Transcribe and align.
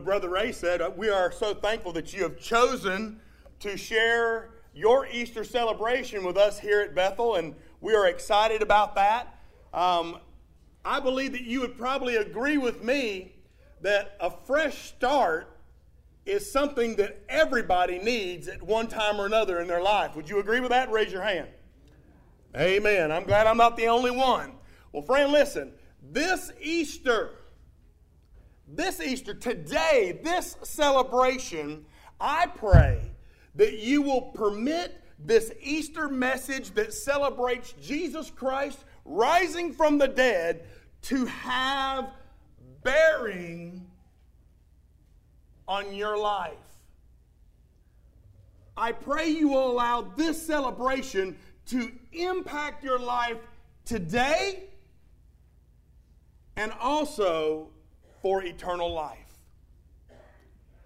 what 0.00 0.06
Brother 0.06 0.30
Ray 0.30 0.50
said. 0.50 0.80
Uh, 0.80 0.90
we 0.96 1.10
are 1.10 1.30
so 1.30 1.52
thankful 1.52 1.92
that 1.92 2.14
you 2.14 2.22
have 2.22 2.40
chosen 2.40 3.20
to 3.58 3.76
share 3.76 4.48
your 4.72 5.06
Easter 5.06 5.44
celebration 5.44 6.24
with 6.24 6.38
us 6.38 6.58
here 6.58 6.80
at 6.80 6.94
Bethel, 6.94 7.34
and 7.34 7.54
we 7.82 7.94
are 7.94 8.06
excited 8.06 8.62
about 8.62 8.94
that. 8.94 9.38
Um, 9.74 10.16
I 10.86 11.00
believe 11.00 11.32
that 11.32 11.42
you 11.42 11.60
would 11.60 11.76
probably 11.76 12.16
agree 12.16 12.56
with 12.56 12.82
me 12.82 13.34
that 13.82 14.16
a 14.20 14.30
fresh 14.30 14.88
start 14.88 15.54
is 16.24 16.50
something 16.50 16.96
that 16.96 17.22
everybody 17.28 17.98
needs 17.98 18.48
at 18.48 18.62
one 18.62 18.88
time 18.88 19.20
or 19.20 19.26
another 19.26 19.60
in 19.60 19.68
their 19.68 19.82
life. 19.82 20.16
Would 20.16 20.30
you 20.30 20.38
agree 20.38 20.60
with 20.60 20.70
that? 20.70 20.90
Raise 20.90 21.12
your 21.12 21.22
hand. 21.22 21.48
Amen. 22.56 23.12
I'm 23.12 23.24
glad 23.24 23.46
I'm 23.46 23.58
not 23.58 23.76
the 23.76 23.88
only 23.88 24.10
one. 24.10 24.52
Well, 24.92 25.02
friend, 25.02 25.30
listen. 25.30 25.72
This 26.02 26.52
Easter, 26.58 27.32
this 28.74 29.00
Easter, 29.00 29.34
today, 29.34 30.20
this 30.22 30.56
celebration, 30.62 31.84
I 32.20 32.46
pray 32.46 33.00
that 33.56 33.78
you 33.78 34.02
will 34.02 34.22
permit 34.22 35.02
this 35.18 35.52
Easter 35.60 36.08
message 36.08 36.70
that 36.72 36.94
celebrates 36.94 37.72
Jesus 37.80 38.30
Christ 38.30 38.84
rising 39.04 39.72
from 39.72 39.98
the 39.98 40.08
dead 40.08 40.66
to 41.02 41.26
have 41.26 42.10
bearing 42.82 43.86
on 45.66 45.94
your 45.94 46.16
life. 46.16 46.54
I 48.76 48.92
pray 48.92 49.28
you 49.28 49.48
will 49.48 49.70
allow 49.70 50.02
this 50.02 50.40
celebration 50.40 51.36
to 51.66 51.92
impact 52.12 52.82
your 52.82 52.98
life 52.98 53.36
today 53.84 54.64
and 56.56 56.72
also 56.80 57.68
for 58.22 58.42
eternal 58.42 58.92
life. 58.92 59.18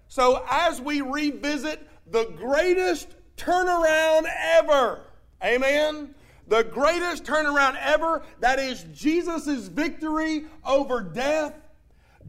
So, 0.08 0.44
as 0.48 0.80
we 0.80 1.00
revisit 1.00 1.88
the 2.06 2.26
greatest 2.36 3.08
turnaround 3.36 4.26
ever, 4.38 5.00
amen? 5.42 6.14
The 6.46 6.62
greatest 6.62 7.24
turnaround 7.24 7.76
ever, 7.80 8.22
that 8.40 8.58
is 8.58 8.84
Jesus' 8.92 9.66
victory 9.68 10.44
over 10.64 11.00
death. 11.00 11.54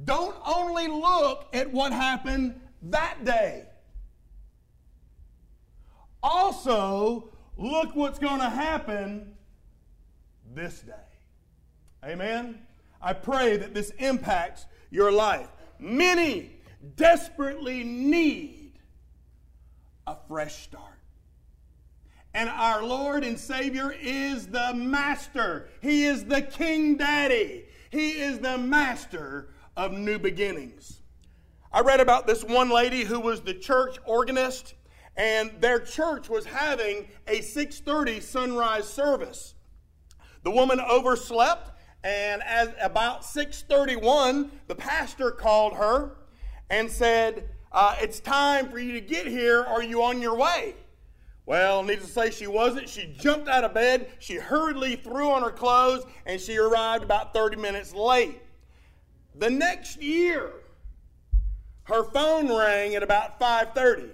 Don't 0.03 0.35
only 0.45 0.87
look 0.87 1.47
at 1.53 1.71
what 1.71 1.91
happened 1.91 2.59
that 2.83 3.23
day. 3.23 3.65
Also, 6.23 7.29
look 7.57 7.95
what's 7.95 8.17
going 8.17 8.39
to 8.39 8.49
happen 8.49 9.35
this 10.55 10.79
day. 10.81 10.93
Amen? 12.03 12.59
I 13.01 13.13
pray 13.13 13.57
that 13.57 13.73
this 13.73 13.91
impacts 13.99 14.65
your 14.95 15.11
life. 15.11 15.49
Many 15.77 16.51
desperately 16.95 17.83
need 17.83 18.79
a 20.07 20.15
fresh 20.27 20.63
start. 20.63 20.83
And 22.33 22.49
our 22.49 22.83
Lord 22.83 23.23
and 23.23 23.37
Savior 23.37 23.93
is 23.99 24.47
the 24.47 24.73
Master. 24.73 25.69
He 25.81 26.05
is 26.05 26.25
the 26.25 26.41
King 26.41 26.95
Daddy. 26.95 27.65
He 27.91 28.11
is 28.11 28.39
the 28.39 28.57
Master 28.57 29.49
of 29.75 29.91
new 29.91 30.17
beginnings. 30.17 31.01
I 31.71 31.81
read 31.81 31.99
about 31.99 32.25
this 32.25 32.43
one 32.43 32.69
lady 32.69 33.03
who 33.03 33.19
was 33.19 33.41
the 33.41 33.53
church 33.53 33.97
organist 34.05 34.75
and 35.17 35.51
their 35.59 35.79
church 35.79 36.29
was 36.29 36.45
having 36.45 37.07
a 37.27 37.41
6:30 37.41 38.21
sunrise 38.21 38.87
service. 38.87 39.55
The 40.43 40.51
woman 40.51 40.79
overslept 40.79 41.71
and 42.05 42.43
as 42.43 42.69
about 42.79 43.25
6:31 43.25 44.51
the 44.67 44.75
pastor 44.75 45.31
called 45.31 45.73
her 45.73 46.11
and 46.69 46.89
said, 46.89 47.49
uh, 47.71 47.95
"It's 47.99 48.19
time 48.19 48.69
for 48.69 48.77
you 48.77 48.93
to 48.93 49.01
get 49.01 49.25
here. 49.25 49.63
Are 49.63 49.81
you 49.81 50.03
on 50.03 50.21
your 50.21 50.35
way?" 50.35 50.75
Well, 51.47 51.83
needless 51.83 52.07
to 52.07 52.13
say, 52.13 52.29
she 52.31 52.47
wasn't. 52.47 52.89
She 52.89 53.13
jumped 53.19 53.47
out 53.47 53.63
of 53.63 53.73
bed. 53.73 54.11
She 54.17 54.35
hurriedly 54.35 54.95
threw 54.95 55.29
on 55.29 55.43
her 55.43 55.51
clothes, 55.51 56.03
and 56.25 56.41
she 56.41 56.57
arrived 56.57 57.03
about 57.03 57.33
30 57.33 57.57
minutes 57.57 57.93
late. 57.93 58.41
The 59.35 59.49
next 59.49 60.01
year, 60.01 60.53
her 61.83 62.03
phone 62.03 62.51
rang 62.55 62.95
at 62.95 63.03
about 63.03 63.39
5:30, 63.39 64.11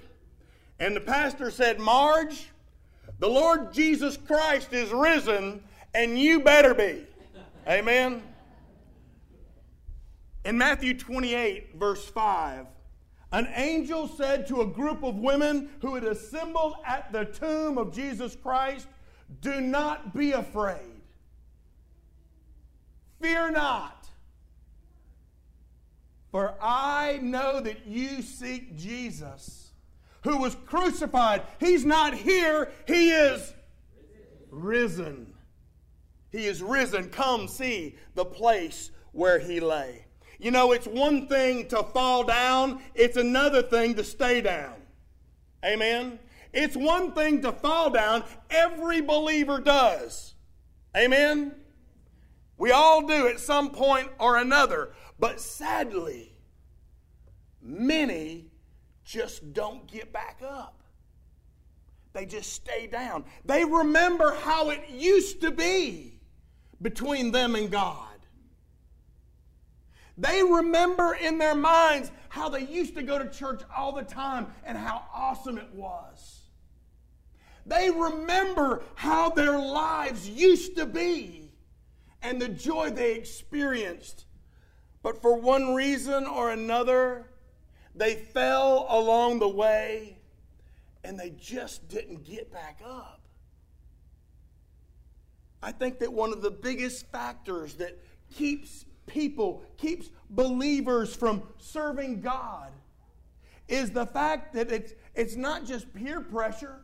and 0.79 0.95
the 0.95 1.01
pastor 1.01 1.51
said, 1.51 1.79
"Marge, 1.79 2.49
the 3.19 3.29
Lord 3.29 3.73
Jesus 3.73 4.17
Christ 4.17 4.73
is 4.73 4.91
risen, 4.91 5.63
and 5.93 6.17
you 6.17 6.39
better 6.39 6.73
be." 6.73 7.05
Amen. 7.71 8.21
In 10.43 10.57
Matthew 10.57 10.93
28, 10.93 11.79
verse 11.79 12.05
5, 12.05 12.65
an 13.31 13.47
angel 13.55 14.09
said 14.09 14.45
to 14.47 14.59
a 14.59 14.67
group 14.67 15.03
of 15.03 15.15
women 15.15 15.69
who 15.79 15.95
had 15.95 16.03
assembled 16.03 16.75
at 16.85 17.13
the 17.13 17.23
tomb 17.23 17.77
of 17.77 17.93
Jesus 17.93 18.35
Christ, 18.35 18.87
Do 19.39 19.61
not 19.61 20.13
be 20.13 20.33
afraid. 20.33 21.01
Fear 23.21 23.51
not. 23.51 24.09
For 26.29 26.55
I 26.61 27.19
know 27.21 27.61
that 27.61 27.87
you 27.87 28.21
seek 28.21 28.75
Jesus, 28.77 29.71
who 30.23 30.35
was 30.37 30.57
crucified. 30.65 31.43
He's 31.57 31.85
not 31.85 32.15
here, 32.15 32.69
he 32.85 33.11
is 33.11 33.53
risen. 34.49 35.30
He 36.31 36.47
is 36.47 36.63
risen. 36.63 37.09
Come 37.09 37.47
see 37.47 37.95
the 38.15 38.25
place 38.25 38.91
where 39.11 39.39
he 39.39 39.59
lay. 39.59 40.05
You 40.39 40.51
know, 40.51 40.71
it's 40.71 40.87
one 40.87 41.27
thing 41.27 41.67
to 41.67 41.83
fall 41.83 42.23
down, 42.23 42.81
it's 42.95 43.17
another 43.17 43.61
thing 43.61 43.93
to 43.95 44.03
stay 44.03 44.41
down. 44.41 44.73
Amen? 45.63 46.17
It's 46.51 46.75
one 46.75 47.11
thing 47.13 47.41
to 47.43 47.51
fall 47.51 47.91
down, 47.91 48.23
every 48.49 49.01
believer 49.01 49.59
does. 49.59 50.33
Amen? 50.97 51.53
We 52.57 52.71
all 52.71 53.05
do 53.05 53.27
at 53.27 53.39
some 53.39 53.69
point 53.69 54.09
or 54.19 54.37
another. 54.37 54.93
But 55.19 55.39
sadly, 55.39 56.33
many 57.61 58.47
just 59.03 59.53
don't 59.53 59.85
get 59.87 60.11
back 60.11 60.41
up. 60.43 60.81
They 62.13 62.25
just 62.25 62.51
stay 62.51 62.87
down. 62.87 63.25
They 63.45 63.63
remember 63.63 64.35
how 64.41 64.69
it 64.71 64.89
used 64.89 65.41
to 65.41 65.51
be 65.51 66.10
between 66.81 67.31
them 67.31 67.55
and 67.55 67.69
God. 67.69 68.07
They 70.17 70.43
remember 70.43 71.13
in 71.13 71.37
their 71.37 71.55
minds 71.55 72.11
how 72.29 72.49
they 72.49 72.65
used 72.65 72.95
to 72.95 73.03
go 73.03 73.17
to 73.17 73.29
church 73.29 73.61
all 73.75 73.91
the 73.91 74.03
time 74.03 74.47
and 74.63 74.77
how 74.77 75.03
awesome 75.13 75.57
it 75.57 75.73
was. 75.73 76.41
They 77.65 77.89
remember 77.89 78.83
how 78.95 79.29
their 79.29 79.57
lives 79.57 80.29
used 80.29 80.75
to 80.77 80.85
be 80.85 81.51
and 82.21 82.41
the 82.41 82.49
joy 82.49 82.91
they 82.91 83.13
experienced 83.13 84.25
but 85.03 85.21
for 85.21 85.35
one 85.35 85.73
reason 85.73 86.25
or 86.25 86.51
another, 86.51 87.31
they 87.95 88.15
fell 88.15 88.85
along 88.89 89.39
the 89.39 89.49
way 89.49 90.17
and 91.03 91.19
they 91.19 91.31
just 91.31 91.87
didn't 91.87 92.23
get 92.23 92.51
back 92.51 92.79
up. 92.85 93.20
I 95.63 95.71
think 95.71 95.99
that 95.99 96.11
one 96.11 96.31
of 96.31 96.41
the 96.41 96.51
biggest 96.51 97.07
factors 97.11 97.75
that 97.75 97.97
keeps 98.33 98.85
people, 99.05 99.63
keeps 99.77 100.09
believers 100.29 101.15
from 101.15 101.43
serving 101.57 102.21
God 102.21 102.71
is 103.67 103.91
the 103.91 104.05
fact 104.05 104.53
that 104.53 104.71
it's, 104.71 104.93
it's 105.15 105.35
not 105.35 105.65
just 105.65 105.93
peer 105.93 106.21
pressure. 106.21 106.81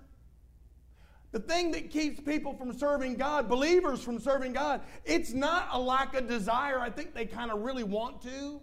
The 1.32 1.40
thing 1.40 1.72
that 1.72 1.90
keeps 1.90 2.20
people 2.22 2.54
from 2.54 2.72
serving 2.72 3.16
God, 3.16 3.50
believers 3.50 4.02
from 4.02 4.20
serving 4.20 4.54
God, 4.54 4.82
it's 5.04 5.34
not 5.34 5.70
a 5.72 5.80
lack 5.80 6.16
of 6.16 6.28
desire. 6.28 6.80
I 6.80 6.90
think 6.90 7.14
they 7.14 7.26
kind 7.26 7.52
of 7.52 7.62
really 7.62 7.84
want 7.84 8.22
to. 8.24 8.62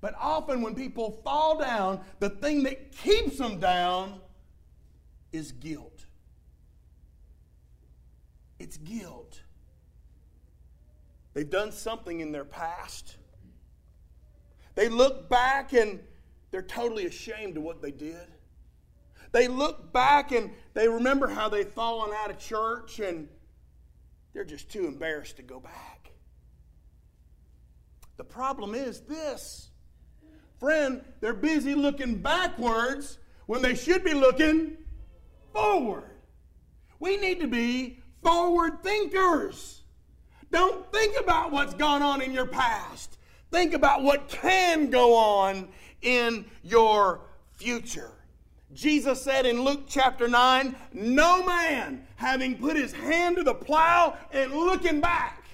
But 0.00 0.14
often 0.18 0.62
when 0.62 0.74
people 0.74 1.20
fall 1.24 1.58
down, 1.58 2.00
the 2.18 2.30
thing 2.30 2.62
that 2.64 2.92
keeps 2.92 3.38
them 3.38 3.60
down 3.60 4.20
is 5.32 5.52
guilt. 5.52 5.99
It's 8.60 8.76
guilt. 8.76 9.40
They've 11.32 11.48
done 11.48 11.72
something 11.72 12.20
in 12.20 12.30
their 12.30 12.44
past. 12.44 13.16
They 14.74 14.88
look 14.88 15.30
back 15.30 15.72
and 15.72 16.00
they're 16.50 16.62
totally 16.62 17.06
ashamed 17.06 17.56
of 17.56 17.62
what 17.62 17.80
they 17.80 17.90
did. 17.90 18.26
They 19.32 19.48
look 19.48 19.92
back 19.92 20.32
and 20.32 20.50
they 20.74 20.88
remember 20.88 21.26
how 21.26 21.48
they've 21.48 21.66
fallen 21.66 22.10
out 22.14 22.30
of 22.30 22.38
church 22.38 23.00
and 23.00 23.28
they're 24.34 24.44
just 24.44 24.70
too 24.70 24.86
embarrassed 24.86 25.36
to 25.36 25.42
go 25.42 25.58
back. 25.58 26.12
The 28.18 28.24
problem 28.24 28.74
is 28.74 29.00
this 29.00 29.70
friend, 30.58 31.02
they're 31.20 31.32
busy 31.32 31.74
looking 31.74 32.16
backwards 32.16 33.18
when 33.46 33.62
they 33.62 33.74
should 33.74 34.04
be 34.04 34.12
looking 34.12 34.76
forward. 35.54 36.10
We 36.98 37.16
need 37.16 37.40
to 37.40 37.48
be 37.48 37.99
forward 38.22 38.82
thinkers. 38.82 39.82
Don't 40.50 40.90
think 40.92 41.16
about 41.20 41.52
what's 41.52 41.74
gone 41.74 42.02
on 42.02 42.22
in 42.22 42.32
your 42.32 42.46
past. 42.46 43.18
Think 43.50 43.74
about 43.74 44.02
what 44.02 44.28
can 44.28 44.90
go 44.90 45.14
on 45.14 45.68
in 46.02 46.44
your 46.62 47.20
future. 47.52 48.12
Jesus 48.72 49.22
said 49.22 49.46
in 49.46 49.62
Luke 49.62 49.82
chapter 49.88 50.28
9, 50.28 50.76
No 50.92 51.44
man, 51.44 52.06
having 52.16 52.56
put 52.56 52.76
his 52.76 52.92
hand 52.92 53.36
to 53.36 53.42
the 53.42 53.54
plow 53.54 54.16
and 54.32 54.52
looking 54.52 55.00
back, 55.00 55.44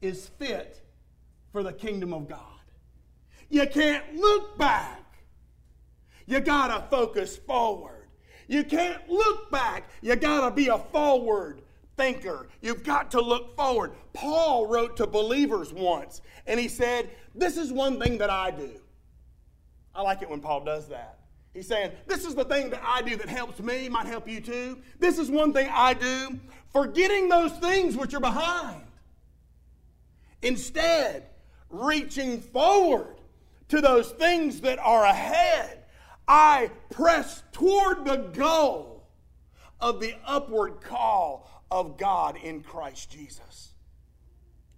is 0.00 0.28
fit 0.38 0.80
for 1.52 1.62
the 1.62 1.72
kingdom 1.72 2.12
of 2.12 2.28
God. 2.28 2.40
You 3.48 3.66
can't 3.66 4.16
look 4.16 4.58
back. 4.58 5.02
You 6.26 6.40
got 6.40 6.68
to 6.68 6.88
focus 6.88 7.36
forward. 7.36 8.05
You 8.48 8.64
can't 8.64 9.08
look 9.08 9.50
back. 9.50 9.88
You 10.02 10.16
got 10.16 10.48
to 10.48 10.54
be 10.54 10.68
a 10.68 10.78
forward 10.78 11.62
thinker. 11.96 12.48
You've 12.60 12.84
got 12.84 13.10
to 13.12 13.20
look 13.20 13.56
forward. 13.56 13.92
Paul 14.12 14.66
wrote 14.66 14.96
to 14.98 15.06
believers 15.06 15.72
once, 15.72 16.20
and 16.46 16.60
he 16.60 16.68
said, 16.68 17.10
This 17.34 17.56
is 17.56 17.72
one 17.72 17.98
thing 17.98 18.18
that 18.18 18.30
I 18.30 18.50
do. 18.50 18.70
I 19.94 20.02
like 20.02 20.22
it 20.22 20.30
when 20.30 20.40
Paul 20.40 20.64
does 20.64 20.88
that. 20.88 21.18
He's 21.54 21.66
saying, 21.66 21.92
This 22.06 22.24
is 22.24 22.34
the 22.34 22.44
thing 22.44 22.70
that 22.70 22.82
I 22.84 23.02
do 23.02 23.16
that 23.16 23.28
helps 23.28 23.60
me, 23.60 23.88
might 23.88 24.06
help 24.06 24.28
you 24.28 24.40
too. 24.40 24.78
This 24.98 25.18
is 25.18 25.30
one 25.30 25.52
thing 25.52 25.68
I 25.72 25.94
do, 25.94 26.38
forgetting 26.72 27.28
those 27.28 27.52
things 27.52 27.96
which 27.96 28.14
are 28.14 28.20
behind. 28.20 28.82
Instead, 30.42 31.26
reaching 31.70 32.40
forward 32.40 33.16
to 33.68 33.80
those 33.80 34.12
things 34.12 34.60
that 34.60 34.78
are 34.78 35.04
ahead. 35.04 35.84
I 36.28 36.70
press 36.90 37.42
toward 37.52 38.04
the 38.04 38.16
goal 38.16 39.08
of 39.80 40.00
the 40.00 40.14
upward 40.24 40.80
call 40.80 41.48
of 41.70 41.98
God 41.98 42.36
in 42.36 42.62
Christ 42.62 43.10
Jesus. 43.10 43.72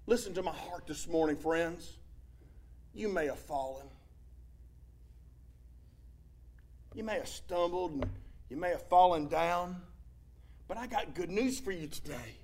Listen 0.06 0.34
to 0.34 0.42
my 0.42 0.52
heart 0.52 0.86
this 0.86 1.06
morning, 1.06 1.36
friends. 1.36 1.96
You 2.94 3.08
may 3.08 3.26
have 3.26 3.38
fallen. 3.38 3.86
You 6.94 7.04
may 7.04 7.14
have 7.14 7.28
stumbled 7.28 7.92
and 7.92 8.06
you 8.48 8.56
may 8.56 8.70
have 8.70 8.88
fallen 8.88 9.28
down. 9.28 9.80
But 10.66 10.76
I 10.76 10.86
got 10.86 11.14
good 11.14 11.30
news 11.30 11.60
for 11.60 11.70
you 11.70 11.86
today. 11.86 12.36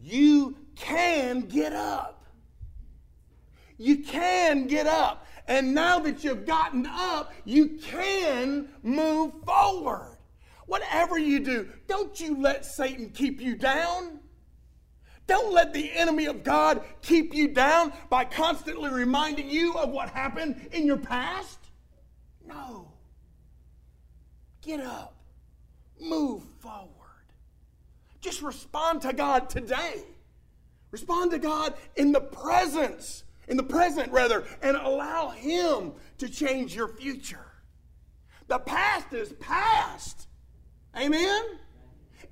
You 0.00 0.56
can 0.76 1.42
get 1.42 1.72
up. 1.72 2.24
You 3.78 3.98
can 3.98 4.66
get 4.66 4.86
up. 4.86 5.26
And 5.46 5.74
now 5.74 5.98
that 6.00 6.24
you've 6.24 6.46
gotten 6.46 6.86
up, 6.86 7.32
you 7.44 7.78
can 7.82 8.68
move 8.82 9.32
forward. 9.44 10.16
Whatever 10.66 11.18
you 11.18 11.40
do, 11.40 11.68
don't 11.86 12.18
you 12.18 12.40
let 12.40 12.64
Satan 12.64 13.10
keep 13.10 13.40
you 13.40 13.54
down. 13.54 14.20
Don't 15.26 15.52
let 15.52 15.72
the 15.72 15.90
enemy 15.92 16.26
of 16.26 16.44
God 16.44 16.82
keep 17.02 17.34
you 17.34 17.48
down 17.48 17.92
by 18.10 18.24
constantly 18.24 18.90
reminding 18.90 19.48
you 19.48 19.74
of 19.74 19.90
what 19.90 20.10
happened 20.10 20.68
in 20.72 20.86
your 20.86 20.98
past. 20.98 21.58
No. 22.46 22.92
Get 24.62 24.80
up. 24.80 25.14
Move 26.00 26.42
forward. 26.60 26.90
Just 28.20 28.42
respond 28.42 29.02
to 29.02 29.12
God 29.12 29.48
today. 29.50 30.04
Respond 30.90 31.32
to 31.32 31.38
God 31.38 31.74
in 31.96 32.12
the 32.12 32.20
presence, 32.20 33.24
in 33.48 33.56
the 33.56 33.62
present 33.62 34.12
rather, 34.12 34.44
and 34.62 34.76
allow 34.76 35.30
Him 35.30 35.92
to 36.18 36.28
change 36.28 36.74
your 36.74 36.88
future. 36.88 37.46
The 38.46 38.58
past 38.58 39.12
is 39.12 39.32
past. 39.34 40.28
Amen? 40.96 41.42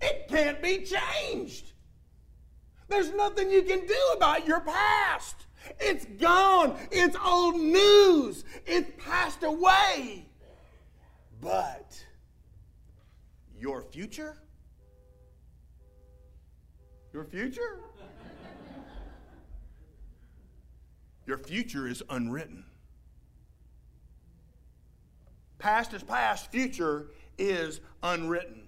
It 0.00 0.28
can't 0.28 0.62
be 0.62 0.84
changed. 0.84 1.72
There's 2.88 3.12
nothing 3.12 3.50
you 3.50 3.62
can 3.62 3.86
do 3.86 3.98
about 4.16 4.46
your 4.46 4.60
past. 4.60 5.46
It's 5.80 6.04
gone. 6.04 6.76
It's 6.90 7.16
old 7.24 7.56
news. 7.56 8.44
It's 8.66 8.90
passed 9.02 9.42
away. 9.42 10.26
But 11.40 12.04
your 13.58 13.82
future? 13.82 14.36
Your 17.12 17.24
future? 17.24 17.80
Your 21.26 21.38
future 21.38 21.86
is 21.86 22.02
unwritten. 22.10 22.64
Past 25.58 25.94
is 25.94 26.02
past, 26.02 26.50
future 26.50 27.08
is 27.38 27.80
unwritten. 28.02 28.64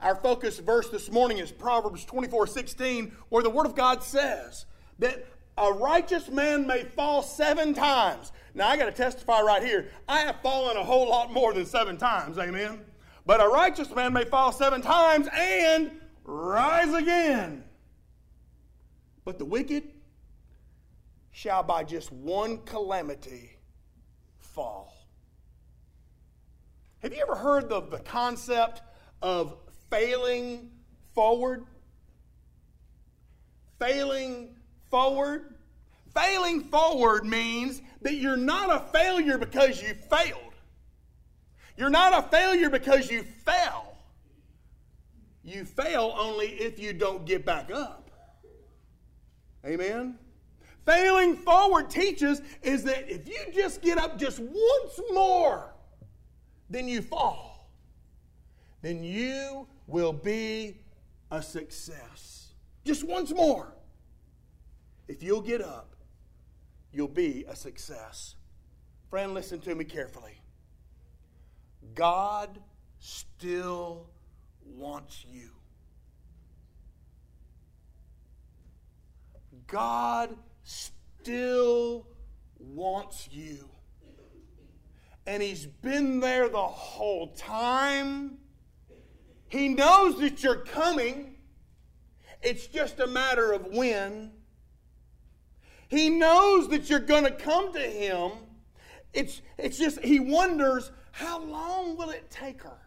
Our 0.00 0.14
focus 0.14 0.60
verse 0.60 0.88
this 0.90 1.10
morning 1.10 1.38
is 1.38 1.50
Proverbs 1.50 2.04
24 2.04 2.46
16, 2.46 3.12
where 3.30 3.42
the 3.42 3.50
Word 3.50 3.66
of 3.66 3.74
God 3.74 4.04
says 4.04 4.66
that 5.00 5.26
a 5.56 5.72
righteous 5.72 6.28
man 6.28 6.68
may 6.68 6.84
fall 6.84 7.22
seven 7.22 7.74
times. 7.74 8.30
Now, 8.54 8.68
I 8.68 8.76
got 8.76 8.86
to 8.86 8.92
testify 8.92 9.40
right 9.40 9.62
here. 9.62 9.88
I 10.08 10.20
have 10.20 10.40
fallen 10.40 10.76
a 10.76 10.84
whole 10.84 11.08
lot 11.08 11.32
more 11.32 11.52
than 11.52 11.66
seven 11.66 11.96
times, 11.96 12.38
amen? 12.38 12.80
But 13.26 13.42
a 13.42 13.48
righteous 13.48 13.92
man 13.94 14.12
may 14.12 14.24
fall 14.24 14.52
seven 14.52 14.80
times 14.80 15.28
and 15.36 15.90
rise 16.24 16.94
again. 16.94 17.64
But 19.24 19.38
the 19.38 19.44
wicked 19.44 19.82
shall 21.38 21.62
by 21.62 21.84
just 21.84 22.10
one 22.10 22.58
calamity 22.64 23.56
fall. 24.38 24.92
Have 26.98 27.14
you 27.14 27.22
ever 27.22 27.36
heard 27.36 27.70
of 27.70 27.92
the 27.92 28.00
concept 28.00 28.82
of 29.22 29.54
failing 29.88 30.68
forward? 31.14 31.64
Failing 33.78 34.56
forward? 34.90 35.54
Failing 36.12 36.64
forward 36.64 37.24
means 37.24 37.82
that 38.02 38.14
you're 38.14 38.36
not 38.36 38.74
a 38.74 38.92
failure 38.92 39.38
because 39.38 39.80
you 39.80 39.94
failed. 39.94 40.54
You're 41.76 41.88
not 41.88 42.18
a 42.18 42.28
failure 42.28 42.68
because 42.68 43.12
you 43.12 43.22
fell. 43.22 43.96
You 45.44 45.64
fail 45.64 46.16
only 46.18 46.48
if 46.48 46.80
you 46.80 46.92
don't 46.92 47.24
get 47.24 47.46
back 47.46 47.70
up. 47.70 48.10
Amen? 49.64 50.18
Failing 50.88 51.36
forward 51.36 51.90
teaches 51.90 52.40
is 52.62 52.82
that 52.84 53.10
if 53.12 53.28
you 53.28 53.36
just 53.54 53.82
get 53.82 53.98
up 53.98 54.18
just 54.18 54.40
once 54.40 55.00
more, 55.12 55.74
then 56.70 56.88
you 56.88 57.02
fall, 57.02 57.68
then 58.80 59.04
you 59.04 59.68
will 59.86 60.14
be 60.14 60.78
a 61.30 61.42
success. 61.42 62.54
Just 62.86 63.04
once 63.04 63.34
more. 63.34 63.74
If 65.08 65.22
you'll 65.22 65.42
get 65.42 65.60
up, 65.60 65.94
you'll 66.90 67.06
be 67.06 67.44
a 67.46 67.54
success. 67.54 68.36
Friend, 69.10 69.34
listen 69.34 69.60
to 69.60 69.74
me 69.74 69.84
carefully. 69.84 70.40
God 71.94 72.58
still 72.98 74.06
wants 74.64 75.26
you. 75.30 75.50
God 79.66 80.34
still 80.68 82.06
wants 82.58 83.28
you. 83.30 83.68
And 85.26 85.42
He's 85.42 85.66
been 85.66 86.20
there 86.20 86.48
the 86.48 86.58
whole 86.58 87.28
time. 87.34 88.38
He 89.48 89.68
knows 89.68 90.20
that 90.20 90.42
you're 90.42 90.56
coming. 90.56 91.36
It's 92.42 92.66
just 92.66 93.00
a 93.00 93.06
matter 93.06 93.52
of 93.52 93.66
when. 93.66 94.32
He 95.88 96.10
knows 96.10 96.68
that 96.68 96.90
you're 96.90 97.00
going 97.00 97.24
to 97.24 97.30
come 97.30 97.72
to 97.72 97.80
Him. 97.80 98.32
It's, 99.14 99.40
it's 99.56 99.78
just, 99.78 100.00
He 100.00 100.20
wonders 100.20 100.92
how 101.12 101.42
long 101.42 101.96
will 101.96 102.10
it 102.10 102.30
take 102.30 102.62
her? 102.62 102.78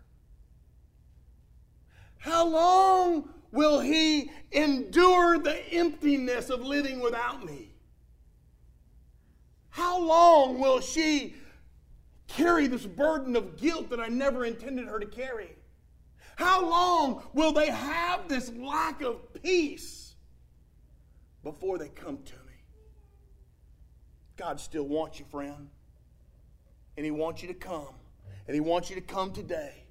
How 2.17 2.47
long 2.47 3.29
will 3.51 3.79
He 3.79 4.29
endure 4.51 5.39
the 5.39 5.67
emptiness 5.73 6.51
of 6.51 6.61
living 6.61 6.99
without 6.99 7.43
me? 7.43 7.70
How 9.71 9.99
long 9.99 10.59
will 10.59 10.79
she 10.81 11.35
carry 12.27 12.67
this 12.67 12.85
burden 12.85 13.35
of 13.35 13.57
guilt 13.57 13.89
that 13.89 13.99
I 13.99 14.07
never 14.07 14.45
intended 14.45 14.87
her 14.87 14.99
to 14.99 15.05
carry? 15.05 15.55
How 16.35 16.67
long 16.67 17.23
will 17.33 17.51
they 17.51 17.69
have 17.69 18.27
this 18.27 18.51
lack 18.51 19.01
of 19.01 19.33
peace 19.41 20.15
before 21.43 21.77
they 21.77 21.89
come 21.89 22.17
to 22.23 22.33
me? 22.33 22.53
God 24.37 24.59
still 24.59 24.87
wants 24.87 25.19
you, 25.19 25.25
friend. 25.25 25.69
And 26.97 27.05
He 27.05 27.11
wants 27.11 27.41
you 27.41 27.47
to 27.47 27.53
come. 27.53 27.95
And 28.47 28.55
He 28.55 28.59
wants 28.59 28.89
you 28.89 28.95
to 28.95 29.01
come 29.01 29.31
today. 29.31 29.83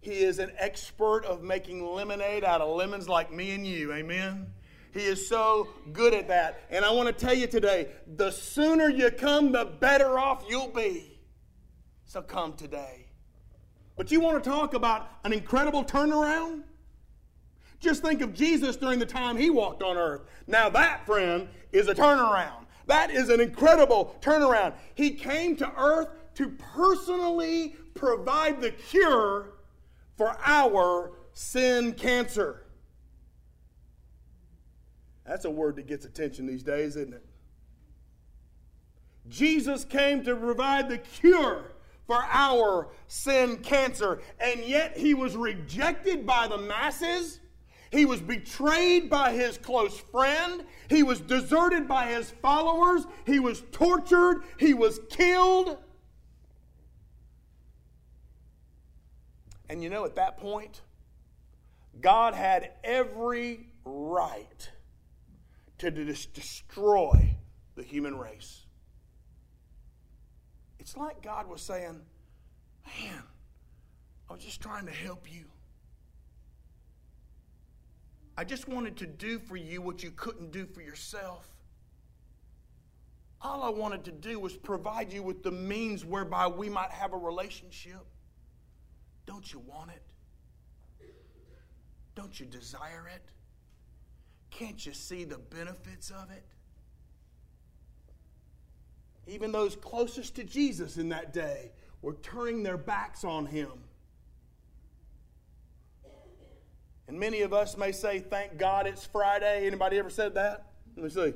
He 0.00 0.24
is 0.24 0.38
an 0.38 0.52
expert 0.56 1.24
of 1.24 1.42
making 1.42 1.86
lemonade 1.86 2.42
out 2.42 2.60
of 2.60 2.74
lemons 2.74 3.08
like 3.08 3.32
me 3.32 3.52
and 3.52 3.66
you. 3.66 3.92
Amen. 3.92 4.46
He 4.92 5.00
is 5.00 5.28
so 5.28 5.68
good 5.92 6.14
at 6.14 6.28
that. 6.28 6.62
And 6.70 6.84
I 6.84 6.90
want 6.90 7.06
to 7.06 7.12
tell 7.12 7.34
you 7.34 7.46
today 7.46 7.88
the 8.16 8.30
sooner 8.30 8.88
you 8.88 9.10
come, 9.10 9.52
the 9.52 9.64
better 9.64 10.18
off 10.18 10.44
you'll 10.48 10.68
be. 10.68 11.20
So 12.06 12.20
come 12.22 12.54
today. 12.54 13.06
But 13.96 14.10
you 14.10 14.20
want 14.20 14.42
to 14.42 14.50
talk 14.50 14.74
about 14.74 15.08
an 15.24 15.32
incredible 15.32 15.84
turnaround? 15.84 16.62
Just 17.78 18.02
think 18.02 18.20
of 18.20 18.34
Jesus 18.34 18.76
during 18.76 18.98
the 18.98 19.06
time 19.06 19.36
he 19.36 19.48
walked 19.48 19.82
on 19.82 19.96
earth. 19.96 20.22
Now, 20.46 20.68
that, 20.70 21.06
friend, 21.06 21.48
is 21.72 21.88
a 21.88 21.94
turnaround. 21.94 22.66
That 22.86 23.10
is 23.10 23.28
an 23.28 23.40
incredible 23.40 24.16
turnaround. 24.20 24.74
He 24.94 25.10
came 25.10 25.56
to 25.56 25.72
earth 25.76 26.08
to 26.34 26.48
personally 26.50 27.76
provide 27.94 28.60
the 28.60 28.70
cure 28.70 29.52
for 30.16 30.36
our 30.44 31.12
sin 31.32 31.92
cancer. 31.92 32.66
That's 35.30 35.44
a 35.44 35.50
word 35.50 35.76
that 35.76 35.86
gets 35.86 36.04
attention 36.04 36.44
these 36.44 36.64
days, 36.64 36.96
isn't 36.96 37.14
it? 37.14 37.24
Jesus 39.28 39.84
came 39.84 40.24
to 40.24 40.34
provide 40.34 40.88
the 40.88 40.98
cure 40.98 41.70
for 42.08 42.24
our 42.28 42.88
sin 43.06 43.58
cancer, 43.58 44.22
and 44.40 44.64
yet 44.64 44.98
he 44.98 45.14
was 45.14 45.36
rejected 45.36 46.26
by 46.26 46.48
the 46.48 46.58
masses. 46.58 47.38
He 47.92 48.06
was 48.06 48.20
betrayed 48.20 49.08
by 49.08 49.32
his 49.32 49.56
close 49.56 50.00
friend. 50.00 50.64
He 50.88 51.04
was 51.04 51.20
deserted 51.20 51.86
by 51.86 52.06
his 52.06 52.32
followers. 52.42 53.06
He 53.24 53.38
was 53.38 53.62
tortured. 53.70 54.42
He 54.58 54.74
was 54.74 54.98
killed. 55.10 55.78
And 59.68 59.80
you 59.80 59.90
know, 59.90 60.04
at 60.04 60.16
that 60.16 60.38
point, 60.38 60.80
God 62.00 62.34
had 62.34 62.72
every 62.82 63.68
right 63.84 64.70
to 65.80 66.04
just 66.04 66.34
destroy 66.34 67.36
the 67.74 67.82
human 67.82 68.18
race. 68.18 68.66
It's 70.78 70.96
like 70.96 71.22
God 71.22 71.48
was 71.48 71.62
saying, 71.62 72.00
Man, 72.86 73.22
I 74.28 74.32
was 74.32 74.42
just 74.42 74.60
trying 74.60 74.86
to 74.86 74.92
help 74.92 75.30
you. 75.30 75.44
I 78.36 78.44
just 78.44 78.68
wanted 78.68 78.96
to 78.98 79.06
do 79.06 79.38
for 79.38 79.56
you 79.56 79.82
what 79.82 80.02
you 80.02 80.10
couldn't 80.10 80.50
do 80.50 80.66
for 80.66 80.80
yourself. 80.80 81.46
All 83.42 83.62
I 83.62 83.70
wanted 83.70 84.04
to 84.04 84.12
do 84.12 84.38
was 84.38 84.56
provide 84.56 85.12
you 85.12 85.22
with 85.22 85.42
the 85.42 85.50
means 85.50 86.04
whereby 86.04 86.46
we 86.46 86.68
might 86.68 86.90
have 86.90 87.12
a 87.12 87.16
relationship. 87.16 88.04
Don't 89.26 89.52
you 89.52 89.60
want 89.60 89.90
it? 89.90 90.02
Don't 92.14 92.38
you 92.38 92.46
desire 92.46 93.10
it? 93.14 93.22
Can't 94.50 94.84
you 94.84 94.92
see 94.92 95.24
the 95.24 95.38
benefits 95.38 96.10
of 96.10 96.30
it? 96.30 96.44
Even 99.26 99.52
those 99.52 99.76
closest 99.76 100.36
to 100.36 100.44
Jesus 100.44 100.96
in 100.96 101.10
that 101.10 101.32
day 101.32 101.70
were 102.02 102.14
turning 102.14 102.62
their 102.62 102.76
backs 102.76 103.24
on 103.24 103.46
him. 103.46 103.70
And 107.06 107.18
many 107.18 107.42
of 107.42 107.52
us 107.52 107.76
may 107.76 107.92
say, 107.92 108.20
Thank 108.20 108.56
God 108.56 108.86
it's 108.86 109.04
Friday. 109.04 109.66
Anybody 109.66 109.98
ever 109.98 110.10
said 110.10 110.34
that? 110.34 110.66
Let 110.96 111.04
me 111.04 111.10
see. 111.10 111.34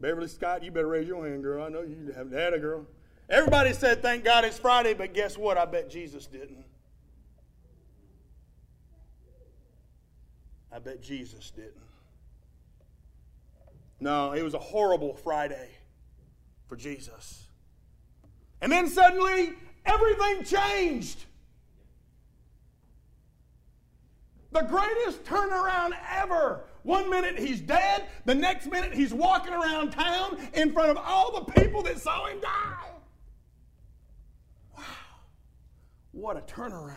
Beverly 0.00 0.28
Scott, 0.28 0.62
you 0.62 0.70
better 0.70 0.88
raise 0.88 1.06
your 1.06 1.26
hand, 1.26 1.42
girl. 1.42 1.62
I 1.62 1.68
know 1.68 1.82
you 1.82 2.12
haven't 2.16 2.32
had 2.32 2.54
a 2.54 2.58
girl. 2.58 2.86
Everybody 3.28 3.72
said, 3.74 4.02
Thank 4.02 4.24
God 4.24 4.44
it's 4.44 4.58
Friday, 4.58 4.94
but 4.94 5.12
guess 5.12 5.36
what? 5.36 5.58
I 5.58 5.66
bet 5.66 5.90
Jesus 5.90 6.26
didn't. 6.26 6.64
I 10.72 10.78
bet 10.78 11.02
Jesus 11.02 11.50
didn't. 11.50 11.74
No, 14.00 14.32
it 14.32 14.42
was 14.42 14.54
a 14.54 14.58
horrible 14.58 15.14
Friday 15.14 15.68
for 16.66 16.76
Jesus. 16.76 17.44
And 18.62 18.72
then 18.72 18.88
suddenly, 18.88 19.52
everything 19.84 20.44
changed. 20.44 21.24
The 24.52 24.62
greatest 24.62 25.22
turnaround 25.24 25.92
ever. 26.10 26.64
One 26.82 27.10
minute 27.10 27.38
he's 27.38 27.60
dead, 27.60 28.04
the 28.24 28.34
next 28.34 28.66
minute 28.66 28.94
he's 28.94 29.12
walking 29.12 29.52
around 29.52 29.90
town 29.90 30.38
in 30.54 30.72
front 30.72 30.90
of 30.90 30.96
all 30.96 31.44
the 31.44 31.52
people 31.52 31.82
that 31.82 31.98
saw 31.98 32.26
him 32.26 32.40
die. 32.40 32.90
Wow. 34.76 34.84
What 36.12 36.36
a 36.36 36.40
turnaround. 36.40 36.96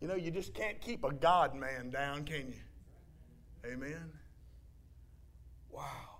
You 0.00 0.08
know, 0.08 0.14
you 0.14 0.30
just 0.30 0.54
can't 0.54 0.80
keep 0.80 1.04
a 1.04 1.12
God 1.12 1.54
man 1.54 1.90
down, 1.90 2.24
can 2.24 2.48
you? 2.48 3.70
Amen. 3.72 4.12
Wow. 5.70 6.10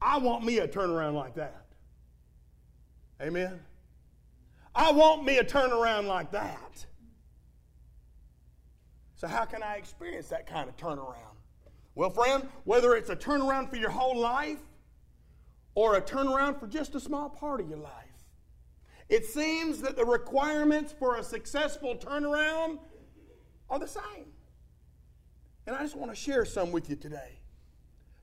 I 0.00 0.18
want 0.18 0.44
me 0.44 0.58
a 0.58 0.68
turnaround 0.68 1.14
like 1.14 1.34
that. 1.34 1.66
Amen. 3.20 3.60
I 4.74 4.92
want 4.92 5.24
me 5.24 5.38
a 5.38 5.44
turnaround 5.44 6.06
like 6.06 6.32
that. 6.32 6.86
So, 9.16 9.28
how 9.28 9.44
can 9.44 9.62
I 9.62 9.74
experience 9.74 10.28
that 10.28 10.46
kind 10.46 10.68
of 10.68 10.76
turnaround? 10.76 11.36
Well, 11.94 12.08
friend, 12.08 12.48
whether 12.64 12.94
it's 12.94 13.10
a 13.10 13.16
turnaround 13.16 13.68
for 13.68 13.76
your 13.76 13.90
whole 13.90 14.18
life 14.18 14.60
or 15.74 15.96
a 15.96 16.00
turnaround 16.00 16.58
for 16.58 16.66
just 16.66 16.94
a 16.94 17.00
small 17.00 17.28
part 17.28 17.60
of 17.60 17.68
your 17.68 17.78
life, 17.78 17.92
it 19.10 19.26
seems 19.26 19.82
that 19.82 19.96
the 19.96 20.04
requirements 20.04 20.94
for 20.98 21.16
a 21.16 21.22
successful 21.22 21.96
turnaround 21.96 22.78
are 23.68 23.78
the 23.78 23.88
same. 23.88 24.32
And 25.66 25.76
I 25.76 25.82
just 25.82 25.96
want 25.96 26.10
to 26.10 26.16
share 26.16 26.44
some 26.44 26.72
with 26.72 26.88
you 26.88 26.96
today 26.96 27.39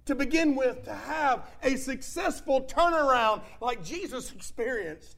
to 0.08 0.16
begin 0.16 0.56
with, 0.56 0.84
to 0.84 0.94
have 0.94 1.50
a 1.64 1.76
successful 1.76 2.62
turnaround 2.64 3.42
like 3.62 3.84
Jesus 3.84 4.32
experienced, 4.32 5.18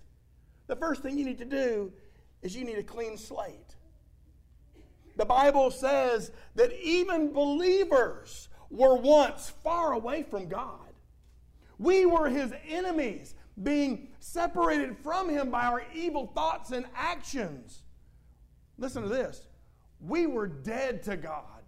the 0.68 0.76
first 0.76 1.02
thing 1.02 1.18
you 1.18 1.26
need 1.26 1.38
to 1.40 1.46
do 1.46 1.92
is 2.42 2.56
you 2.56 2.66
need 2.66 2.78
a 2.78 2.84
clean 2.84 3.18
slate. 3.18 3.76
The 5.16 5.26
Bible 5.26 5.72
says 5.72 6.32
that 6.56 6.72
even 6.82 7.34
believers 7.34 8.50
were 8.70 8.96
once 8.96 9.50
far 9.64 9.94
away 9.94 10.24
from 10.24 10.48
God. 10.48 10.94
We 11.78 12.06
were 12.06 12.30
his 12.30 12.54
enemies, 12.68 13.36
being 13.62 14.10
separated 14.20 14.98
from 14.98 15.30
him 15.30 15.50
by 15.50 15.66
our 15.66 15.84
evil 15.94 16.28
thoughts 16.28 16.72
and 16.72 16.86
actions. 16.96 17.84
Listen 18.78 19.04
to 19.04 19.10
this. 19.10 19.48
We 20.00 20.28
were 20.28 20.48
dead 20.48 21.04
to 21.04 21.18
God 21.18 21.64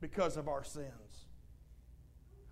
because 0.00 0.36
of 0.36 0.48
our 0.48 0.62
sins. 0.62 1.07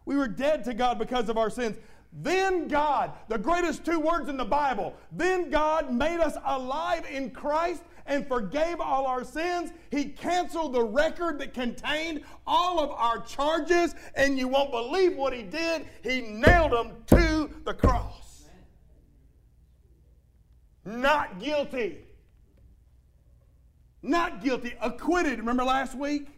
We 0.07 0.17
were 0.17 0.29
dead 0.29 0.65
to 0.65 0.73
God 0.73 0.99
because 0.99 1.29
of 1.29 1.37
our 1.37 1.51
sins. 1.51 1.77
Then 2.13 2.69
God, 2.69 3.13
the 3.29 3.37
greatest 3.37 3.85
two 3.85 4.01
words 4.01 4.31
in 4.31 4.39
the 4.39 4.45
Bible, 4.45 4.95
then 5.13 5.51
God 5.51 5.93
made 5.93 6.21
us 6.21 6.37
alive 6.47 7.05
in 7.11 7.31
Christ 7.31 7.83
and 8.07 8.27
forgave 8.27 8.81
all 8.81 9.05
our 9.05 9.25
sins. 9.25 9.73
He 9.91 10.07
canceled 10.07 10.73
the 10.73 10.85
record 10.85 11.39
that 11.41 11.53
contained 11.53 12.23
all 12.47 12.81
of 12.81 12.91
our 12.91 13.21
charges, 13.21 13.95
and 14.15 14.39
you 14.39 14.49
won't 14.49 14.71
believe 14.71 15.17
what 15.17 15.35
He 15.35 15.43
did. 15.43 15.87
He 16.03 16.23
nailed 16.23 16.73
them 16.73 16.93
to 17.09 17.51
the 17.65 17.75
cross. 17.75 18.45
Not 20.85 21.41
guilty. 21.41 21.99
Not 24.03 24.43
guilty. 24.43 24.73
Acquitted. 24.81 25.41
Remember 25.41 25.65
last 25.65 25.99
week? 25.99 26.29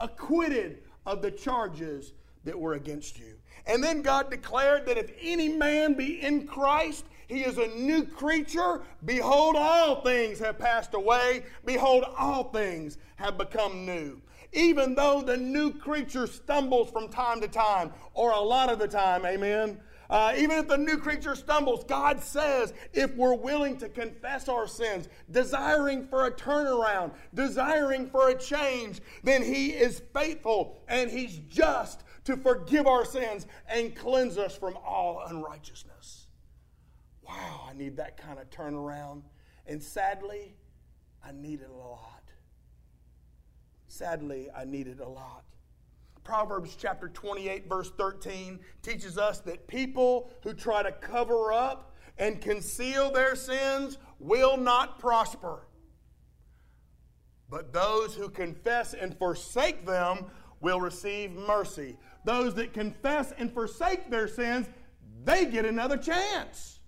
Acquitted 0.00 0.82
of 1.06 1.22
the 1.22 1.30
charges 1.30 2.12
that 2.44 2.58
were 2.58 2.74
against 2.74 3.18
you. 3.18 3.36
And 3.66 3.82
then 3.82 4.02
God 4.02 4.30
declared 4.30 4.86
that 4.86 4.98
if 4.98 5.12
any 5.20 5.48
man 5.48 5.94
be 5.94 6.20
in 6.20 6.46
Christ, 6.46 7.04
he 7.28 7.44
is 7.44 7.58
a 7.58 7.68
new 7.68 8.04
creature. 8.04 8.82
Behold, 9.04 9.56
all 9.56 10.02
things 10.02 10.38
have 10.40 10.58
passed 10.58 10.94
away. 10.94 11.44
Behold, 11.64 12.04
all 12.18 12.44
things 12.44 12.98
have 13.16 13.38
become 13.38 13.86
new. 13.86 14.20
Even 14.52 14.94
though 14.94 15.22
the 15.22 15.36
new 15.36 15.72
creature 15.72 16.26
stumbles 16.26 16.90
from 16.90 17.08
time 17.08 17.40
to 17.40 17.48
time, 17.48 17.92
or 18.12 18.32
a 18.32 18.40
lot 18.40 18.70
of 18.70 18.78
the 18.78 18.88
time, 18.88 19.24
amen. 19.24 19.80
Uh, 20.10 20.34
even 20.36 20.58
if 20.58 20.68
the 20.68 20.76
new 20.76 20.98
creature 20.98 21.34
stumbles, 21.34 21.84
God 21.84 22.22
says 22.22 22.74
if 22.92 23.14
we're 23.16 23.34
willing 23.34 23.78
to 23.78 23.88
confess 23.88 24.46
our 24.46 24.66
sins, 24.66 25.08
desiring 25.30 26.06
for 26.06 26.26
a 26.26 26.30
turnaround, 26.30 27.12
desiring 27.32 28.10
for 28.10 28.28
a 28.28 28.38
change, 28.38 29.00
then 29.22 29.42
He 29.42 29.70
is 29.70 30.02
faithful 30.12 30.82
and 30.86 31.10
He's 31.10 31.38
just 31.48 32.02
to 32.24 32.36
forgive 32.36 32.86
our 32.86 33.04
sins 33.04 33.46
and 33.68 33.94
cleanse 33.94 34.38
us 34.38 34.56
from 34.56 34.76
all 34.84 35.22
unrighteousness. 35.26 36.26
Wow, 37.26 37.66
I 37.68 37.72
need 37.74 37.96
that 37.96 38.16
kind 38.16 38.38
of 38.38 38.50
turnaround. 38.50 39.22
And 39.66 39.82
sadly, 39.82 40.56
I 41.24 41.32
need 41.32 41.60
it 41.60 41.70
a 41.70 41.76
lot. 41.76 42.22
Sadly, 43.88 44.48
I 44.56 44.64
need 44.64 44.88
it 44.88 45.00
a 45.00 45.08
lot. 45.08 45.44
Proverbs 46.24 46.76
chapter 46.78 47.08
28, 47.08 47.68
verse 47.68 47.90
13 47.96 48.60
teaches 48.82 49.18
us 49.18 49.40
that 49.40 49.66
people 49.66 50.30
who 50.42 50.54
try 50.54 50.82
to 50.82 50.92
cover 50.92 51.52
up 51.52 51.94
and 52.18 52.40
conceal 52.40 53.10
their 53.10 53.34
sins 53.34 53.98
will 54.18 54.56
not 54.56 54.98
prosper. 54.98 55.66
But 57.48 57.72
those 57.72 58.14
who 58.14 58.28
confess 58.28 58.94
and 58.94 59.16
forsake 59.18 59.84
them 59.84 60.26
will 60.60 60.80
receive 60.80 61.32
mercy 61.32 61.98
those 62.24 62.54
that 62.54 62.72
confess 62.72 63.32
and 63.36 63.52
forsake 63.52 64.10
their 64.10 64.28
sins, 64.28 64.68
they 65.24 65.46
get 65.46 65.64
another 65.64 65.96
chance. 65.96 66.80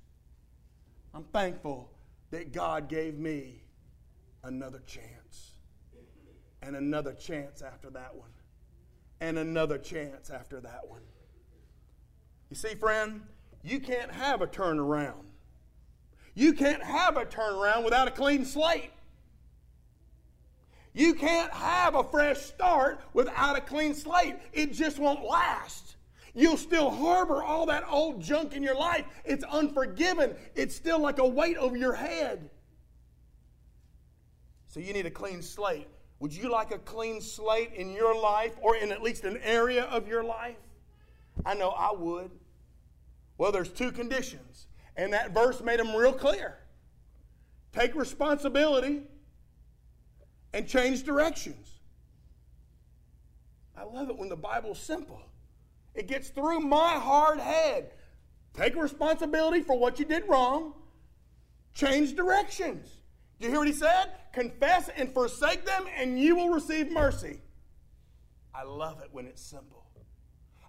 I'm 1.12 1.24
thankful 1.24 1.90
that 2.30 2.52
God 2.52 2.88
gave 2.88 3.18
me 3.18 3.62
another 4.42 4.82
chance. 4.86 5.52
And 6.62 6.76
another 6.76 7.12
chance 7.12 7.62
after 7.62 7.90
that 7.90 8.14
one. 8.14 8.30
And 9.20 9.38
another 9.38 9.78
chance 9.78 10.30
after 10.30 10.60
that 10.60 10.88
one. 10.88 11.02
You 12.50 12.56
see, 12.56 12.74
friend, 12.74 13.22
you 13.62 13.80
can't 13.80 14.10
have 14.10 14.42
a 14.42 14.46
turnaround. 14.46 15.24
You 16.34 16.52
can't 16.52 16.82
have 16.82 17.16
a 17.16 17.24
turnaround 17.24 17.84
without 17.84 18.08
a 18.08 18.10
clean 18.10 18.44
slate. 18.44 18.90
You 20.94 21.14
can't 21.14 21.52
have 21.52 21.96
a 21.96 22.04
fresh 22.04 22.38
start 22.38 23.00
without 23.12 23.58
a 23.58 23.60
clean 23.60 23.94
slate. 23.94 24.36
It 24.52 24.72
just 24.72 25.00
won't 25.00 25.24
last. 25.24 25.96
You'll 26.34 26.56
still 26.56 26.90
harbor 26.90 27.42
all 27.42 27.66
that 27.66 27.84
old 27.88 28.22
junk 28.22 28.54
in 28.54 28.62
your 28.62 28.76
life. 28.76 29.04
It's 29.24 29.44
unforgiven. 29.44 30.36
It's 30.54 30.74
still 30.74 31.00
like 31.00 31.18
a 31.18 31.26
weight 31.26 31.56
over 31.56 31.76
your 31.76 31.94
head. 31.94 32.48
So 34.68 34.78
you 34.78 34.92
need 34.92 35.06
a 35.06 35.10
clean 35.10 35.42
slate. 35.42 35.88
Would 36.20 36.32
you 36.32 36.48
like 36.50 36.70
a 36.70 36.78
clean 36.78 37.20
slate 37.20 37.72
in 37.74 37.92
your 37.92 38.20
life 38.20 38.54
or 38.60 38.76
in 38.76 38.92
at 38.92 39.02
least 39.02 39.24
an 39.24 39.38
area 39.42 39.84
of 39.84 40.06
your 40.06 40.22
life? 40.22 40.56
I 41.44 41.54
know 41.54 41.70
I 41.70 41.92
would. 41.92 42.30
Well, 43.36 43.50
there's 43.50 43.68
two 43.68 43.90
conditions, 43.90 44.68
and 44.96 45.12
that 45.12 45.32
verse 45.32 45.60
made 45.60 45.80
them 45.80 45.94
real 45.94 46.12
clear. 46.12 46.58
Take 47.72 47.96
responsibility 47.96 49.02
and 50.54 50.68
change 50.68 51.02
directions. 51.02 51.80
I 53.76 53.82
love 53.82 54.08
it 54.08 54.16
when 54.16 54.28
the 54.28 54.36
Bible's 54.36 54.78
simple. 54.78 55.20
It 55.94 56.06
gets 56.06 56.28
through 56.28 56.60
my 56.60 56.92
hard 56.92 57.40
head. 57.40 57.90
Take 58.54 58.76
responsibility 58.76 59.62
for 59.62 59.76
what 59.76 59.98
you 59.98 60.04
did 60.04 60.22
wrong, 60.28 60.74
change 61.74 62.14
directions. 62.14 62.88
Do 63.40 63.46
you 63.46 63.50
hear 63.50 63.58
what 63.58 63.66
he 63.66 63.74
said? 63.74 64.12
Confess 64.32 64.88
and 64.96 65.12
forsake 65.12 65.66
them, 65.66 65.86
and 65.96 66.20
you 66.20 66.36
will 66.36 66.50
receive 66.50 66.90
mercy. 66.90 67.40
I 68.54 68.62
love 68.62 69.00
it 69.00 69.08
when 69.10 69.26
it's 69.26 69.42
simple. 69.42 69.84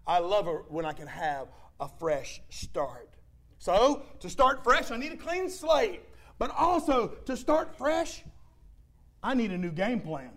I 0.08 0.18
love 0.18 0.48
it 0.48 0.64
when 0.70 0.86
I 0.86 0.94
can 0.94 1.08
have 1.08 1.48
a 1.80 1.88
fresh 2.00 2.42
start. 2.50 3.10
So, 3.60 4.04
to 4.20 4.30
start 4.32 4.64
fresh, 4.64 4.90
I 4.90 4.98
need 4.98 5.12
a 5.12 5.18
clean 5.18 5.50
slate. 5.50 6.02
But 6.40 6.52
also, 6.52 7.10
to 7.26 7.38
start 7.38 7.78
fresh, 7.78 8.24
I 9.26 9.34
need 9.34 9.50
a 9.50 9.58
new 9.58 9.72
game 9.72 10.02
plan. 10.02 10.30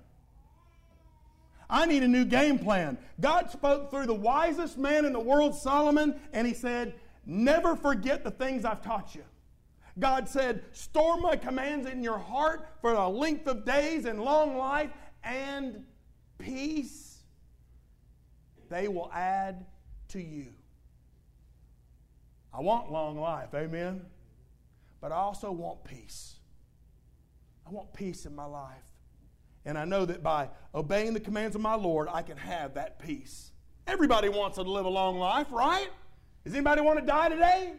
I 1.69 1.85
need 1.85 2.03
a 2.03 2.09
new 2.09 2.25
game 2.25 2.59
plan. 2.59 2.97
God 3.21 3.51
spoke 3.51 3.91
through 3.91 4.07
the 4.07 4.15
wisest 4.15 4.79
man 4.79 5.05
in 5.05 5.13
the 5.13 5.21
world, 5.21 5.55
Solomon, 5.55 6.19
and 6.33 6.47
he 6.47 6.55
said, 6.55 6.95
Never 7.27 7.77
forget 7.77 8.25
the 8.25 8.31
things 8.31 8.65
I've 8.65 8.81
taught 8.81 9.15
you. 9.15 9.25
God 9.99 10.27
said, 10.27 10.65
Store 10.73 11.19
my 11.19 11.37
commands 11.37 11.87
in 11.87 12.03
your 12.03 12.17
heart 12.17 12.67
for 12.81 12.95
a 12.95 13.07
length 13.11 13.47
of 13.47 13.67
days 13.67 14.07
and 14.07 14.25
long 14.25 14.57
life 14.57 14.91
and 15.23 15.85
peace. 16.39 17.19
They 18.71 18.89
will 18.89 19.11
add 19.13 19.67
to 20.09 20.23
you. 20.23 20.47
I 22.55 22.63
want 22.63 22.91
long 22.91 23.21
life, 23.21 23.53
amen? 23.55 24.07
But 25.03 25.13
I 25.13 25.17
also 25.17 25.53
want 25.53 25.85
peace. 25.85 26.38
I 27.69 27.71
want 27.71 27.93
peace 27.93 28.25
in 28.25 28.35
my 28.35 28.47
life. 28.47 28.73
And 29.67 29.77
I 29.77 29.85
know 29.85 30.07
that 30.07 30.23
by 30.23 30.49
obeying 30.75 31.13
the 31.13 31.21
commands 31.21 31.55
of 31.55 31.61
my 31.61 31.75
Lord, 31.75 32.09
I 32.11 32.23
can 32.23 32.39
have 32.39 32.75
that 32.75 32.99
peace. 32.99 33.51
Everybody 33.87 34.31
wants 34.31 34.57
to 34.57 34.63
live 34.63 34.87
a 34.87 34.91
long 34.91 35.19
life, 35.19 35.49
right? 35.51 35.89
Does 36.45 36.55
anybody 36.55 36.81
want 36.81 36.99
to 36.99 37.05
die 37.05 37.29
today? 37.29 37.75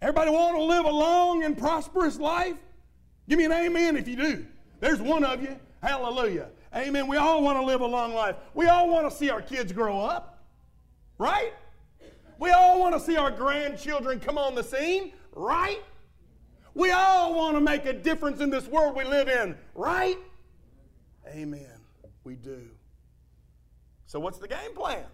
Everybody 0.00 0.30
want 0.30 0.56
to 0.56 0.62
live 0.62 0.84
a 0.84 0.90
long 0.90 1.42
and 1.42 1.58
prosperous 1.58 2.18
life? 2.20 2.56
Give 3.28 3.38
me 3.38 3.46
an 3.46 3.52
amen 3.52 3.96
if 3.96 4.06
you 4.06 4.14
do. 4.14 4.46
There's 4.78 5.00
one 5.00 5.24
of 5.24 5.42
you. 5.42 5.58
Hallelujah. 5.82 6.50
Amen. 6.74 7.08
We 7.08 7.16
all 7.16 7.42
want 7.42 7.58
to 7.58 7.64
live 7.64 7.80
a 7.80 7.86
long 7.86 8.14
life. 8.14 8.36
We 8.54 8.66
all 8.66 8.88
want 8.88 9.10
to 9.10 9.16
see 9.16 9.30
our 9.30 9.42
kids 9.42 9.72
grow 9.72 9.98
up, 10.00 10.44
right? 11.18 11.52
We 12.38 12.50
all 12.50 12.78
want 12.78 12.94
to 12.94 13.00
see 13.00 13.16
our 13.16 13.32
grandchildren 13.32 14.20
come 14.20 14.38
on 14.38 14.54
the 14.54 14.62
scene, 14.62 15.12
right? 15.32 15.80
We 16.76 16.90
all 16.90 17.32
want 17.32 17.56
to 17.56 17.60
make 17.62 17.86
a 17.86 17.94
difference 17.94 18.42
in 18.42 18.50
this 18.50 18.66
world 18.66 18.94
we 18.94 19.04
live 19.04 19.28
in, 19.28 19.56
right? 19.74 20.18
Amen. 21.26 21.80
We 22.22 22.36
do. 22.36 22.68
So, 24.06 24.20
what's 24.20 24.38
the 24.38 24.46
game 24.46 24.74
plan? 24.74 25.06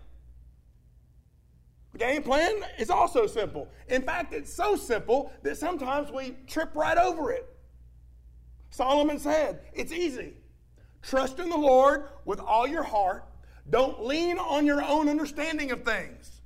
The 1.92 1.98
game 1.98 2.24
plan 2.24 2.64
is 2.80 2.90
also 2.90 3.28
simple. 3.28 3.68
In 3.86 4.02
fact, 4.02 4.34
it's 4.34 4.52
so 4.52 4.74
simple 4.74 5.32
that 5.44 5.56
sometimes 5.56 6.10
we 6.10 6.34
trip 6.48 6.70
right 6.74 6.98
over 6.98 7.30
it. 7.30 7.48
Solomon 8.70 9.20
said, 9.20 9.60
It's 9.72 9.92
easy. 9.92 10.32
Trust 11.00 11.38
in 11.38 11.48
the 11.48 11.56
Lord 11.56 12.08
with 12.24 12.40
all 12.40 12.66
your 12.66 12.82
heart. 12.82 13.24
Don't 13.70 14.04
lean 14.04 14.36
on 14.36 14.66
your 14.66 14.82
own 14.82 15.08
understanding 15.08 15.70
of 15.70 15.84
things. 15.84 16.40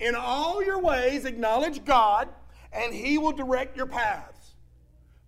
In 0.00 0.16
all 0.16 0.64
your 0.64 0.80
ways, 0.80 1.26
acknowledge 1.26 1.84
God, 1.84 2.28
and 2.72 2.94
He 2.94 3.18
will 3.18 3.32
direct 3.32 3.76
your 3.76 3.86
paths. 3.86 4.54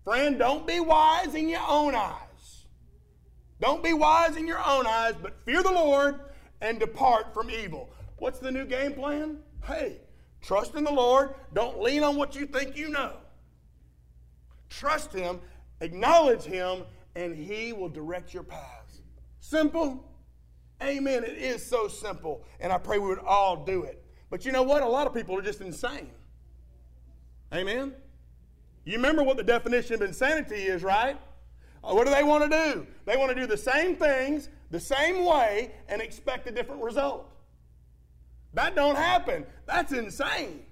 Friend, 0.03 0.37
don't 0.37 0.67
be 0.67 0.79
wise 0.79 1.33
in 1.33 1.49
your 1.49 1.63
own 1.67 1.95
eyes. 1.95 2.65
Don't 3.59 3.83
be 3.83 3.93
wise 3.93 4.35
in 4.35 4.47
your 4.47 4.59
own 4.59 4.85
eyes, 4.85 5.15
but 5.21 5.43
fear 5.45 5.63
the 5.63 5.71
Lord 5.71 6.19
and 6.61 6.79
depart 6.79 7.33
from 7.33 7.49
evil. 7.49 7.89
What's 8.17 8.39
the 8.39 8.51
new 8.51 8.65
game 8.65 8.93
plan? 8.93 9.39
Hey, 9.63 9.97
trust 10.41 10.75
in 10.75 10.83
the 10.83 10.91
Lord. 10.91 11.35
Don't 11.53 11.81
lean 11.81 12.03
on 12.03 12.15
what 12.15 12.35
you 12.35 12.45
think 12.45 12.75
you 12.75 12.89
know. 12.89 13.13
Trust 14.69 15.13
Him, 15.13 15.39
acknowledge 15.81 16.43
Him, 16.43 16.83
and 17.15 17.35
He 17.35 17.73
will 17.73 17.89
direct 17.89 18.33
your 18.33 18.43
paths. 18.43 19.01
Simple? 19.39 20.11
Amen. 20.83 21.23
It 21.23 21.37
is 21.37 21.65
so 21.65 21.87
simple, 21.87 22.43
and 22.59 22.71
I 22.71 22.77
pray 22.77 22.99
we 22.99 23.07
would 23.07 23.19
all 23.19 23.63
do 23.63 23.83
it. 23.83 24.03
But 24.29 24.45
you 24.45 24.51
know 24.51 24.63
what? 24.63 24.83
A 24.83 24.87
lot 24.87 25.07
of 25.07 25.13
people 25.13 25.37
are 25.37 25.41
just 25.41 25.61
insane. 25.61 26.11
Amen? 27.53 27.93
You 28.83 28.93
remember 28.97 29.23
what 29.23 29.37
the 29.37 29.43
definition 29.43 29.95
of 29.95 30.01
insanity 30.01 30.55
is, 30.55 30.83
right? 30.83 31.17
Uh, 31.83 31.93
what 31.93 32.05
do 32.05 32.13
they 32.13 32.23
want 32.23 32.49
to 32.49 32.49
do? 32.49 32.87
They 33.05 33.17
want 33.17 33.29
to 33.29 33.35
do 33.35 33.47
the 33.47 33.57
same 33.57 33.95
things 33.95 34.49
the 34.71 34.79
same 34.79 35.25
way 35.25 35.71
and 35.87 36.01
expect 36.01 36.47
a 36.47 36.51
different 36.51 36.81
result. 36.81 37.29
That 38.53 38.75
don't 38.75 38.95
happen. 38.95 39.45
That's 39.65 39.91
insane. 39.91 40.65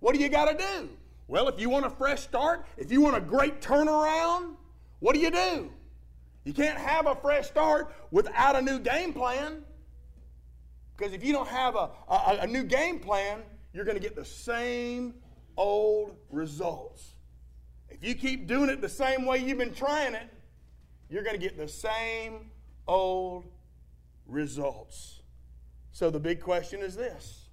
What 0.00 0.14
do 0.14 0.20
you 0.20 0.28
got 0.28 0.46
to 0.50 0.56
do? 0.56 0.88
Well, 1.28 1.48
if 1.48 1.58
you 1.58 1.70
want 1.70 1.86
a 1.86 1.90
fresh 1.90 2.20
start, 2.20 2.66
if 2.76 2.92
you 2.92 3.00
want 3.00 3.16
a 3.16 3.20
great 3.20 3.60
turnaround, 3.60 4.54
what 5.00 5.14
do 5.14 5.20
you 5.20 5.30
do? 5.30 5.70
You 6.44 6.52
can't 6.52 6.78
have 6.78 7.06
a 7.06 7.14
fresh 7.16 7.48
start 7.48 7.92
without 8.10 8.54
a 8.54 8.62
new 8.62 8.78
game 8.78 9.12
plan. 9.12 9.62
Because 10.96 11.12
if 11.12 11.24
you 11.24 11.32
don't 11.32 11.48
have 11.48 11.74
a, 11.74 11.90
a, 12.08 12.38
a 12.42 12.46
new 12.46 12.62
game 12.62 12.98
plan, 12.98 13.42
you're 13.72 13.84
going 13.84 13.96
to 13.96 14.02
get 14.02 14.14
the 14.14 14.24
same 14.24 15.14
old 15.56 16.16
results. 16.30 17.14
If 17.88 18.04
you 18.04 18.14
keep 18.14 18.46
doing 18.46 18.68
it 18.68 18.80
the 18.80 18.88
same 18.88 19.24
way 19.24 19.38
you've 19.38 19.58
been 19.58 19.74
trying 19.74 20.14
it, 20.14 20.28
you're 21.08 21.22
going 21.22 21.38
to 21.38 21.42
get 21.42 21.56
the 21.56 21.68
same 21.68 22.50
old 22.86 23.44
results. 24.26 25.20
So 25.92 26.10
the 26.10 26.20
big 26.20 26.40
question 26.40 26.80
is 26.80 26.96
this 26.96 27.48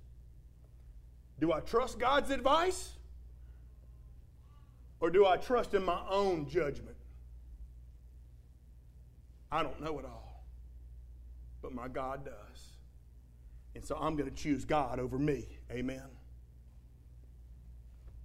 Do 1.40 1.54
I 1.54 1.60
trust 1.60 2.00
God's 2.00 2.30
advice? 2.30 2.92
Or 5.00 5.10
do 5.10 5.26
I 5.26 5.36
trust 5.36 5.74
in 5.74 5.84
my 5.84 6.00
own 6.10 6.48
judgment? 6.48 6.96
I 9.52 9.62
don't 9.62 9.82
know 9.82 10.00
it 10.00 10.06
all, 10.06 10.46
but 11.62 11.74
my 11.74 11.90
God 11.90 12.24
does. 12.24 12.74
And 13.76 13.84
so 13.84 13.98
I'm 14.00 14.16
going 14.16 14.30
to 14.30 14.36
choose 14.36 14.64
God 14.64 15.00
over 15.00 15.20
me. 15.20 15.46
Amen. 15.70 16.13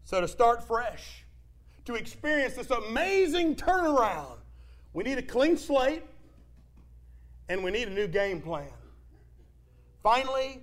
So 0.08 0.22
to 0.22 0.26
start 0.26 0.66
fresh, 0.66 1.26
to 1.84 1.94
experience 1.94 2.54
this 2.54 2.70
amazing 2.70 3.56
turnaround, 3.56 4.38
we 4.94 5.04
need 5.04 5.18
a 5.18 5.22
clean 5.22 5.58
slate 5.58 6.02
and 7.50 7.62
we 7.62 7.70
need 7.70 7.88
a 7.88 7.90
new 7.90 8.06
game 8.06 8.40
plan. 8.40 8.70
Finally, 10.02 10.62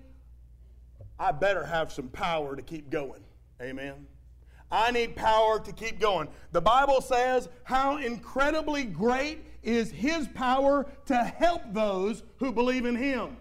I 1.20 1.32
better 1.32 1.64
have 1.64 1.94
some 1.94 2.08
power 2.08 2.56
to 2.56 2.64
keep 2.64 2.90
going. 2.90 3.22
Amen. 3.62 4.08
I 4.72 4.90
need 4.90 5.16
power 5.16 5.60
to 5.60 5.72
keep 5.72 6.00
going. 6.00 6.28
The 6.52 6.62
Bible 6.62 7.00
says, 7.00 7.48
How 7.66 7.98
incredibly 7.98 8.84
great 8.84 9.46
is 9.62 9.92
His 9.92 10.28
power 10.30 10.88
to 11.06 11.24
help 11.24 11.62
those 11.72 12.24
who 12.38 12.52
believe 12.52 12.88
in 12.88 12.96
Him. 12.96 13.38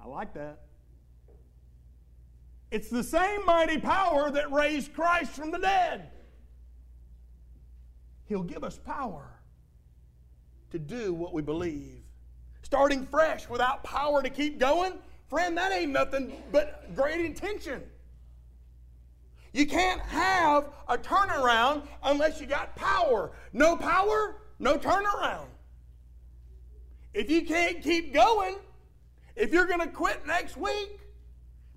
I 0.00 0.08
like 0.08 0.34
that. 0.34 0.61
It's 2.72 2.88
the 2.88 3.04
same 3.04 3.44
mighty 3.44 3.78
power 3.78 4.30
that 4.30 4.50
raised 4.50 4.94
Christ 4.94 5.32
from 5.32 5.50
the 5.50 5.58
dead. 5.58 6.08
He'll 8.24 8.42
give 8.42 8.64
us 8.64 8.78
power 8.78 9.28
to 10.70 10.78
do 10.78 11.12
what 11.12 11.34
we 11.34 11.42
believe. 11.42 12.00
Starting 12.62 13.04
fresh 13.04 13.46
without 13.46 13.84
power 13.84 14.22
to 14.22 14.30
keep 14.30 14.58
going, 14.58 14.94
friend, 15.28 15.54
that 15.58 15.70
ain't 15.70 15.92
nothing 15.92 16.32
but 16.50 16.94
great 16.94 17.20
intention. 17.20 17.82
You 19.52 19.66
can't 19.66 20.00
have 20.00 20.70
a 20.88 20.96
turnaround 20.96 21.82
unless 22.02 22.40
you 22.40 22.46
got 22.46 22.74
power. 22.74 23.32
No 23.52 23.76
power, 23.76 24.36
no 24.58 24.78
turnaround. 24.78 25.48
If 27.12 27.30
you 27.30 27.44
can't 27.44 27.82
keep 27.82 28.14
going, 28.14 28.56
If 29.34 29.52
you're 29.52 29.66
going 29.66 29.80
to 29.80 29.88
quit 29.88 30.26
next 30.26 30.56
week, 30.56 31.00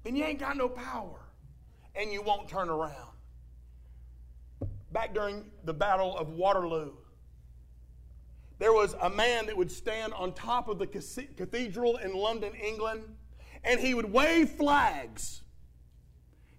then 0.06 0.16
you 0.16 0.24
ain't 0.24 0.40
got 0.40 0.56
no 0.56 0.70
power 0.70 1.20
and 1.96 2.12
you 2.12 2.22
won't 2.22 2.48
turn 2.48 2.70
around. 2.70 2.94
Back 4.92 5.16
during 5.16 5.46
the 5.66 5.74
Battle 5.74 6.16
of 6.16 6.30
Waterloo, 6.30 6.92
there 8.60 8.72
was 8.72 8.96
a 9.02 9.10
man 9.10 9.48
that 9.48 9.58
would 9.58 9.72
stand 9.72 10.14
on 10.14 10.32
top 10.34 10.68
of 10.68 10.78
the 10.78 10.86
cathedral 10.86 11.98
in 11.98 12.14
London, 12.14 12.54
England, 12.54 13.04
and 13.64 13.80
he 13.80 13.96
would 13.96 14.14
wave 14.14 14.52
flags. 14.52 15.42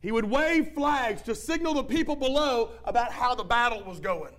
He 0.02 0.10
would 0.10 0.24
wave 0.24 0.72
flags 0.74 1.22
to 1.22 1.34
signal 1.34 1.74
the 1.74 1.84
people 1.84 2.16
below 2.16 2.72
about 2.84 3.12
how 3.12 3.36
the 3.36 3.44
battle 3.44 3.84
was 3.84 4.00
going. 4.00 4.34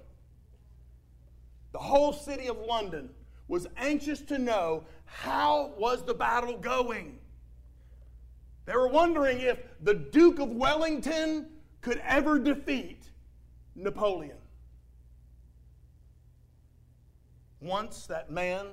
The 1.72 1.80
whole 1.80 2.12
city 2.12 2.48
of 2.48 2.58
London 2.58 3.10
was 3.48 3.68
anxious 3.78 4.20
to 4.24 4.38
know 4.38 4.84
how 5.06 5.74
was 5.78 6.04
the 6.04 6.14
battle 6.14 6.58
going. 6.58 7.20
They 8.68 8.76
were 8.76 8.90
wondering 8.90 9.40
if 9.40 9.60
the 9.82 9.94
Duke 9.94 10.40
of 10.40 10.50
Wellington 10.50 11.48
could 11.80 12.02
ever 12.06 12.38
defeat 12.38 13.10
Napoleon. 13.76 14.38
Once 17.62 18.06
that 18.08 18.30
man 18.30 18.68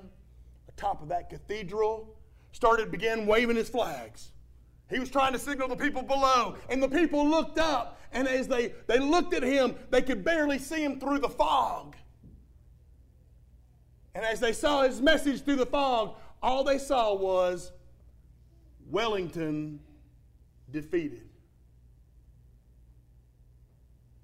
atop 0.67 1.01
of 1.01 1.07
that 1.07 1.29
cathedral 1.29 2.13
started 2.51 2.91
began 2.91 3.25
waving 3.25 3.55
his 3.55 3.69
flags. 3.69 4.33
He 4.89 4.99
was 4.99 5.09
trying 5.09 5.31
to 5.31 5.39
signal 5.39 5.69
the 5.69 5.77
people 5.77 6.03
below, 6.03 6.57
and 6.69 6.83
the 6.83 6.89
people 6.89 7.25
looked 7.27 7.57
up, 7.57 7.99
and 8.11 8.27
as 8.27 8.49
they, 8.49 8.73
they 8.87 8.99
looked 8.99 9.33
at 9.33 9.43
him, 9.43 9.75
they 9.91 10.01
could 10.01 10.25
barely 10.25 10.59
see 10.59 10.83
him 10.83 10.99
through 10.99 11.19
the 11.19 11.29
fog. 11.29 11.95
And 14.13 14.25
as 14.25 14.41
they 14.41 14.51
saw 14.51 14.83
his 14.83 15.01
message 15.01 15.43
through 15.43 15.55
the 15.55 15.65
fog, 15.65 16.17
all 16.43 16.65
they 16.65 16.77
saw 16.77 17.13
was 17.13 17.71
Wellington 18.89 19.79
defeated. 20.75 21.29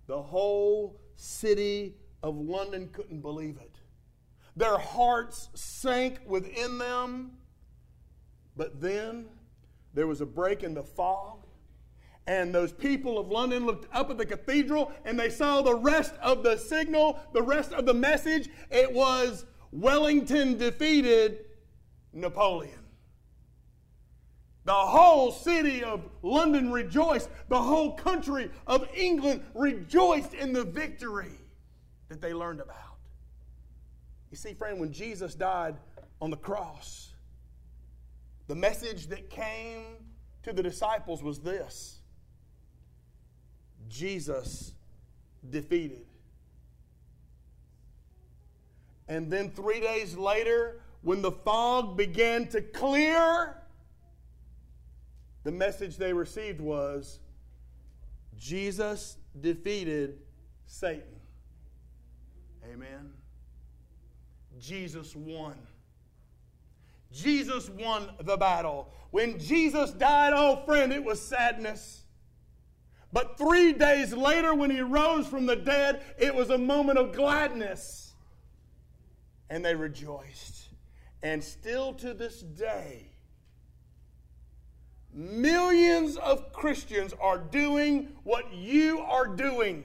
The 0.07 0.21
whole 0.21 0.99
city 1.15 1.95
of 2.21 2.35
London 2.35 2.89
couldn't 2.91 3.21
believe 3.21 3.57
it. 3.61 3.79
Their 4.57 4.77
hearts 4.77 5.47
sank 5.53 6.19
within 6.25 6.77
them. 6.77 7.37
But 8.57 8.81
then 8.81 9.27
there 9.93 10.07
was 10.07 10.19
a 10.19 10.25
break 10.25 10.61
in 10.61 10.73
the 10.73 10.83
fog, 10.83 11.45
and 12.27 12.53
those 12.53 12.73
people 12.73 13.17
of 13.17 13.29
London 13.29 13.65
looked 13.65 13.87
up 13.95 14.09
at 14.09 14.17
the 14.17 14.25
cathedral 14.25 14.91
and 15.05 15.17
they 15.17 15.29
saw 15.29 15.61
the 15.61 15.75
rest 15.75 16.13
of 16.21 16.43
the 16.43 16.57
signal, 16.57 17.17
the 17.31 17.41
rest 17.41 17.71
of 17.71 17.85
the 17.85 17.93
message. 17.93 18.49
It 18.69 18.91
was 18.91 19.45
Wellington 19.71 20.57
defeated 20.57 21.45
Napoleon. 22.11 22.80
The 24.63 24.73
whole 24.73 25.31
city 25.31 25.83
of 25.83 26.01
London 26.21 26.71
rejoiced. 26.71 27.29
The 27.49 27.61
whole 27.61 27.93
country 27.93 28.51
of 28.67 28.87
England 28.95 29.43
rejoiced 29.55 30.33
in 30.33 30.53
the 30.53 30.63
victory 30.63 31.31
that 32.09 32.21
they 32.21 32.33
learned 32.33 32.59
about. 32.59 32.77
You 34.29 34.37
see, 34.37 34.53
friend, 34.53 34.79
when 34.79 34.93
Jesus 34.93 35.33
died 35.33 35.75
on 36.21 36.29
the 36.29 36.37
cross, 36.37 37.11
the 38.47 38.55
message 38.55 39.07
that 39.07 39.29
came 39.29 39.97
to 40.43 40.53
the 40.53 40.63
disciples 40.63 41.23
was 41.23 41.39
this 41.39 41.99
Jesus 43.89 44.73
defeated. 45.49 46.05
And 49.07 49.29
then 49.29 49.49
three 49.49 49.81
days 49.81 50.15
later, 50.15 50.81
when 51.01 51.21
the 51.21 51.31
fog 51.31 51.97
began 51.97 52.47
to 52.49 52.61
clear, 52.61 53.60
the 55.43 55.51
message 55.51 55.97
they 55.97 56.13
received 56.13 56.61
was 56.61 57.19
Jesus 58.37 59.17
defeated 59.39 60.19
Satan. 60.65 61.19
Amen. 62.71 63.13
Jesus 64.59 65.15
won. 65.15 65.55
Jesus 67.11 67.69
won 67.69 68.09
the 68.21 68.37
battle. 68.37 68.89
When 69.09 69.37
Jesus 69.39 69.91
died, 69.91 70.33
oh 70.33 70.63
friend, 70.65 70.93
it 70.93 71.03
was 71.03 71.21
sadness. 71.21 72.03
But 73.13 73.37
three 73.37 73.73
days 73.73 74.13
later, 74.13 74.55
when 74.55 74.69
he 74.69 74.81
rose 74.81 75.27
from 75.27 75.45
the 75.45 75.55
dead, 75.55 76.01
it 76.17 76.33
was 76.33 76.49
a 76.49 76.57
moment 76.57 76.97
of 76.97 77.13
gladness. 77.13 78.13
And 79.49 79.65
they 79.65 79.75
rejoiced. 79.75 80.69
And 81.21 81.43
still 81.43 81.93
to 81.95 82.13
this 82.13 82.41
day, 82.41 83.10
millions 85.13 86.17
of 86.17 86.51
Christians 86.53 87.13
are 87.19 87.37
doing 87.37 88.09
what 88.23 88.53
you 88.53 88.99
are 88.99 89.27
doing. 89.27 89.83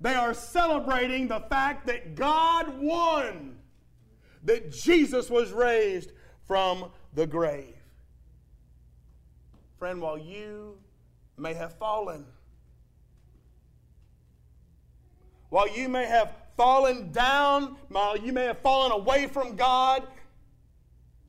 They 0.00 0.14
are 0.14 0.34
celebrating 0.34 1.28
the 1.28 1.40
fact 1.40 1.86
that 1.86 2.14
God 2.14 2.78
won 2.78 3.56
that 4.44 4.70
Jesus 4.70 5.28
was 5.28 5.52
raised 5.52 6.12
from 6.46 6.90
the 7.14 7.26
grave. 7.26 7.74
Friend, 9.78 10.00
while 10.00 10.18
you 10.18 10.78
may 11.36 11.54
have 11.54 11.74
fallen, 11.74 12.26
while 15.50 15.68
you 15.76 15.88
may 15.88 16.06
have 16.06 16.32
fallen 16.56 17.12
down, 17.12 17.76
while 17.88 18.16
you 18.16 18.32
may 18.32 18.44
have 18.44 18.58
fallen 18.58 18.92
away 18.92 19.26
from 19.26 19.56
God, 19.56 20.06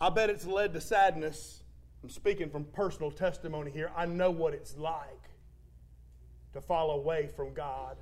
I 0.02 0.10
bet 0.10 0.30
it's 0.30 0.46
led 0.46 0.74
to 0.74 0.82
sadness. 0.82 1.59
I'm 2.04 2.10
speaking 2.10 2.50
from 2.50 2.66
personal 2.66 3.12
testimony 3.12 3.72
here. 3.72 3.92
I 3.96 4.06
know 4.06 4.32
what 4.32 4.54
it's 4.54 4.78
like 4.78 5.30
to 6.54 6.62
fall 6.62 6.92
away 6.92 7.30
from 7.36 7.54
God. 7.54 7.98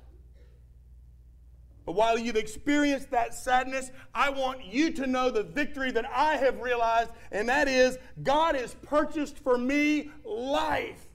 But 1.84 1.92
while 1.92 2.18
you've 2.18 2.36
experienced 2.36 3.10
that 3.12 3.34
sadness, 3.34 3.90
I 4.14 4.28
want 4.30 4.64
you 4.64 4.92
to 4.92 5.06
know 5.06 5.30
the 5.30 5.42
victory 5.42 5.90
that 5.92 6.04
I 6.04 6.36
have 6.36 6.60
realized, 6.60 7.10
and 7.32 7.48
that 7.48 7.66
is 7.66 7.98
God 8.22 8.54
has 8.56 8.74
purchased 8.74 9.38
for 9.38 9.56
me 9.56 10.10
life. 10.22 11.06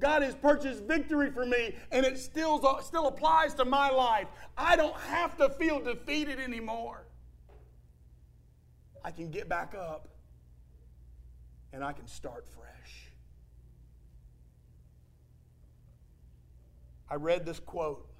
God 0.00 0.22
has 0.22 0.34
purchased 0.34 0.82
victory 0.84 1.30
for 1.30 1.46
me, 1.46 1.76
and 1.92 2.04
it 2.04 2.18
still, 2.18 2.80
still 2.82 3.06
applies 3.06 3.54
to 3.54 3.64
my 3.64 3.90
life. 3.90 4.26
I 4.56 4.74
don't 4.74 4.96
have 5.02 5.36
to 5.36 5.50
feel 5.50 5.78
defeated 5.78 6.40
anymore. 6.40 7.06
I 9.04 9.12
can 9.12 9.30
get 9.30 9.48
back 9.48 9.74
up 9.78 10.08
and 11.72 11.84
I 11.84 11.92
can 11.92 12.06
start 12.06 12.46
fresh. 12.46 13.12
I 17.08 17.16
read 17.16 17.44
this 17.44 17.58
quote 17.58 18.10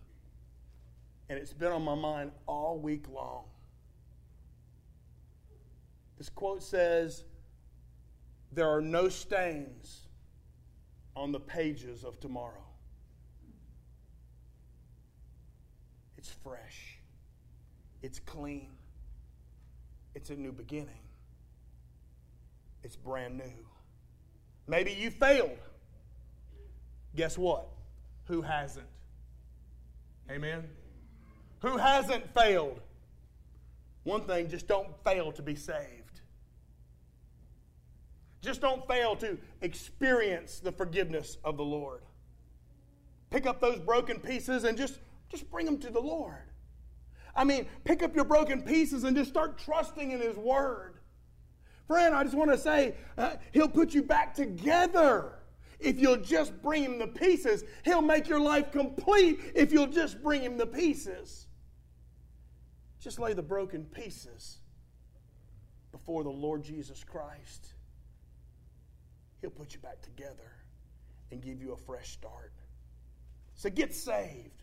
and 1.30 1.38
it's 1.38 1.52
been 1.52 1.70
on 1.70 1.82
my 1.82 1.94
mind 1.94 2.32
all 2.46 2.78
week 2.78 3.04
long. 3.08 3.44
This 6.18 6.28
quote 6.28 6.62
says, 6.62 7.24
There 8.52 8.68
are 8.68 8.80
no 8.80 9.08
stains 9.08 10.08
on 11.14 11.30
the 11.30 11.38
pages 11.38 12.02
of 12.02 12.18
tomorrow. 12.18 12.64
It's 16.18 16.30
fresh, 16.42 16.98
it's 18.02 18.18
clean, 18.18 18.72
it's 20.14 20.30
a 20.30 20.36
new 20.36 20.52
beginning, 20.52 21.00
it's 22.82 22.96
brand 22.96 23.38
new. 23.38 23.66
Maybe 24.66 24.92
you 24.92 25.10
failed. 25.10 25.58
Guess 27.16 27.36
what? 27.36 27.66
Who 28.26 28.42
hasn't? 28.42 28.86
Amen? 30.30 30.68
Who 31.60 31.76
hasn't 31.76 32.32
failed? 32.34 32.80
One 34.04 34.22
thing, 34.22 34.48
just 34.48 34.66
don't 34.66 34.88
fail 35.04 35.32
to 35.32 35.42
be 35.42 35.54
saved. 35.54 36.20
Just 38.40 38.60
don't 38.60 38.86
fail 38.88 39.16
to 39.16 39.36
experience 39.60 40.60
the 40.60 40.72
forgiveness 40.72 41.36
of 41.44 41.56
the 41.56 41.64
Lord. 41.64 42.02
Pick 43.28 43.46
up 43.46 43.60
those 43.60 43.78
broken 43.78 44.18
pieces 44.18 44.64
and 44.64 44.78
just, 44.78 44.98
just 45.28 45.50
bring 45.50 45.66
them 45.66 45.78
to 45.78 45.90
the 45.90 46.00
Lord. 46.00 46.48
I 47.34 47.44
mean, 47.44 47.66
pick 47.84 48.02
up 48.02 48.14
your 48.14 48.24
broken 48.24 48.62
pieces 48.62 49.04
and 49.04 49.16
just 49.16 49.30
start 49.30 49.58
trusting 49.58 50.10
in 50.10 50.20
His 50.20 50.36
Word. 50.36 50.99
Friend, 51.90 52.14
I 52.14 52.22
just 52.22 52.36
want 52.36 52.52
to 52.52 52.56
say, 52.56 52.94
uh, 53.18 53.32
He'll 53.50 53.66
put 53.66 53.94
you 53.94 54.04
back 54.04 54.32
together 54.32 55.32
if 55.80 55.98
you'll 55.98 56.18
just 56.18 56.62
bring 56.62 56.84
Him 56.84 57.00
the 57.00 57.08
pieces. 57.08 57.64
He'll 57.84 58.00
make 58.00 58.28
your 58.28 58.38
life 58.38 58.70
complete 58.70 59.40
if 59.56 59.72
you'll 59.72 59.88
just 59.88 60.22
bring 60.22 60.40
Him 60.40 60.56
the 60.56 60.68
pieces. 60.68 61.48
Just 63.00 63.18
lay 63.18 63.32
the 63.32 63.42
broken 63.42 63.86
pieces 63.86 64.58
before 65.90 66.22
the 66.22 66.30
Lord 66.30 66.62
Jesus 66.62 67.02
Christ. 67.02 67.74
He'll 69.40 69.50
put 69.50 69.74
you 69.74 69.80
back 69.80 70.00
together 70.00 70.52
and 71.32 71.42
give 71.42 71.60
you 71.60 71.72
a 71.72 71.76
fresh 71.76 72.10
start. 72.10 72.52
So 73.54 73.68
get 73.68 73.92
saved. 73.92 74.62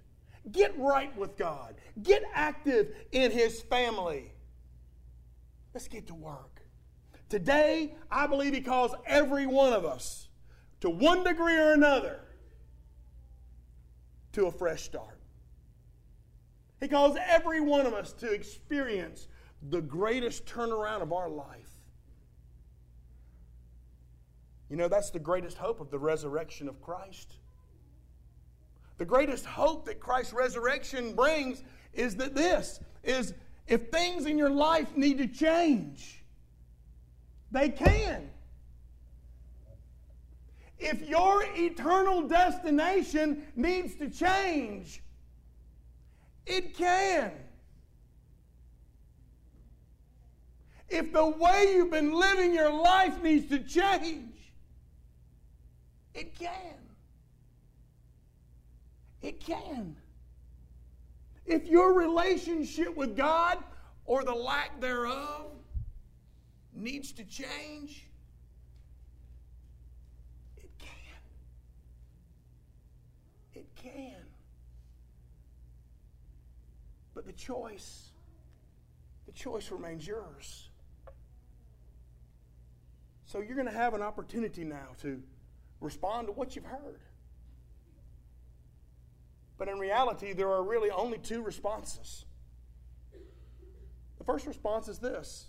Get 0.53 0.79
right 0.79 1.13
with 1.17 1.35
God. 1.35 1.75
Get 2.03 2.23
active 2.33 2.95
in 3.11 3.31
His 3.31 3.59
family. 3.63 4.31
Let's 5.73 5.89
get 5.89 6.07
to 6.07 6.15
work. 6.15 6.56
Today, 7.29 7.95
I 8.09 8.27
believe 8.27 8.53
He 8.53 8.61
calls 8.61 8.93
every 9.05 9.45
one 9.45 9.73
of 9.73 9.85
us 9.85 10.29
to 10.81 10.89
one 10.89 11.23
degree 11.23 11.57
or 11.57 11.73
another 11.73 12.19
to 14.33 14.45
a 14.45 14.51
fresh 14.51 14.83
start. 14.83 15.19
He 16.79 16.87
calls 16.87 17.17
every 17.27 17.59
one 17.59 17.85
of 17.85 17.93
us 17.93 18.13
to 18.13 18.31
experience 18.31 19.27
the 19.69 19.81
greatest 19.81 20.45
turnaround 20.45 21.01
of 21.01 21.11
our 21.11 21.29
life. 21.29 21.71
You 24.69 24.75
know, 24.75 24.87
that's 24.87 25.09
the 25.09 25.19
greatest 25.19 25.57
hope 25.57 25.79
of 25.79 25.89
the 25.89 25.97
resurrection 25.97 26.67
of 26.67 26.81
Christ. 26.81 27.37
The 28.97 29.05
greatest 29.05 29.45
hope 29.45 29.85
that 29.85 29.99
Christ's 29.99 30.33
resurrection 30.33 31.13
brings 31.13 31.63
is 31.93 32.15
that 32.17 32.35
this 32.35 32.79
is 33.03 33.33
if 33.67 33.89
things 33.89 34.25
in 34.25 34.37
your 34.37 34.49
life 34.49 34.95
need 34.95 35.17
to 35.19 35.27
change, 35.27 36.16
they 37.51 37.69
can. 37.69 38.29
If 40.79 41.07
your 41.09 41.43
eternal 41.55 42.27
destination 42.27 43.47
needs 43.55 43.95
to 43.95 44.09
change, 44.09 45.01
it 46.45 46.77
can. 46.77 47.31
If 50.89 51.11
the 51.11 51.25
way 51.25 51.73
you've 51.73 51.91
been 51.91 52.13
living 52.13 52.53
your 52.53 52.71
life 52.71 53.21
needs 53.21 53.49
to 53.49 53.59
change, 53.59 54.53
it 56.13 56.37
can. 56.37 56.75
It 59.21 59.39
can. 59.39 59.95
If 61.45 61.67
your 61.67 61.93
relationship 61.93 62.95
with 62.95 63.17
God 63.17 63.57
or 64.05 64.23
the 64.23 64.33
lack 64.33 64.79
thereof 64.79 65.56
needs 66.77 67.11
to 67.13 67.23
change, 67.23 68.07
it 70.57 70.69
can. 70.79 70.89
It 73.53 73.67
can. 73.75 74.23
But 77.13 77.25
the 77.25 77.33
choice, 77.33 78.11
the 79.25 79.31
choice 79.31 79.71
remains 79.71 80.05
yours. 80.05 80.69
So 83.25 83.39
you're 83.39 83.55
going 83.55 83.67
to 83.67 83.73
have 83.73 83.93
an 83.93 84.01
opportunity 84.01 84.63
now 84.63 84.95
to 85.01 85.21
respond 85.81 86.27
to 86.27 86.33
what 86.33 86.55
you've 86.55 86.65
heard. 86.65 87.01
But 89.57 89.67
in 89.67 89.79
reality, 89.79 90.33
there 90.33 90.49
are 90.49 90.63
really 90.63 90.91
only 90.91 91.17
two 91.17 91.41
responses. 91.41 92.25
The 94.17 94.23
first 94.23 94.45
response 94.45 94.87
is 94.87 94.99
this 94.99 95.47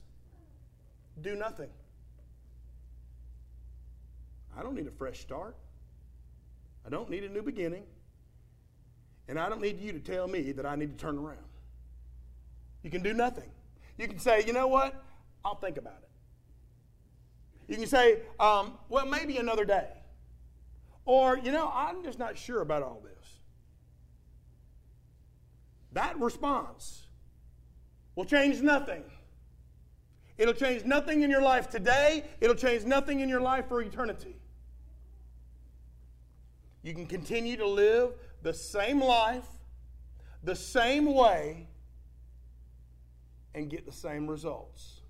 do 1.23 1.35
nothing. 1.35 1.71
I 4.57 4.63
don't 4.63 4.75
need 4.75 4.87
a 4.87 4.93
fresh 4.93 5.21
start. 5.21 5.57
I 6.87 6.91
don't 6.91 7.11
need 7.11 7.25
a 7.25 7.29
new 7.29 7.43
beginning. 7.43 7.85
And 9.29 9.39
I 9.39 9.49
don't 9.49 9.61
need 9.61 9.81
you 9.81 9.93
to 9.93 10.01
tell 10.01 10.27
me 10.27 10.53
that 10.53 10.65
I 10.67 10.75
need 10.75 10.97
to 10.97 11.05
turn 11.05 11.19
around. 11.19 11.39
You 12.83 12.91
can 12.91 13.03
do 13.03 13.13
nothing. 13.13 13.51
You 13.99 14.09
can 14.09 14.19
say, 14.19 14.45
you 14.47 14.53
know 14.53 14.67
what? 14.67 15.03
I'll 15.45 15.57
think 15.57 15.77
about 15.77 15.99
it. 16.03 16.09
You 17.69 17.77
can 17.77 17.87
say, 17.87 18.21
um, 18.41 18.79
well, 18.89 19.05
maybe 19.05 19.37
another 19.37 19.65
day. 19.65 19.89
Or, 21.05 21.37
you 21.39 21.53
know, 21.53 21.71
I'm 21.73 22.03
just 22.03 22.19
not 22.19 22.39
sure 22.39 22.63
about 22.63 22.83
all 22.83 23.03
this. 23.05 23.13
That 25.93 26.19
response 26.19 27.03
will 28.15 28.25
change 28.25 28.61
nothing. 28.61 29.05
It'll 30.39 30.55
change 30.55 30.85
nothing 30.85 31.23
in 31.23 31.31
your 31.31 31.43
life 31.43 31.69
today, 31.69 32.25
it'll 32.41 32.55
change 32.55 32.85
nothing 32.85 33.21
in 33.21 33.29
your 33.29 33.41
life 33.41 33.67
for 33.69 33.83
eternity. 33.83 34.37
You 36.83 36.95
can 36.95 37.07
continue 37.07 37.57
to 37.57 37.67
live 37.67 38.13
the 38.43 38.55
same 38.55 39.01
life, 39.01 39.47
the 40.45 40.55
same 40.55 41.13
way, 41.13 41.69
and 43.55 43.69
get 43.69 43.85
the 43.85 43.93
same 43.93 44.29
results. 44.29 45.01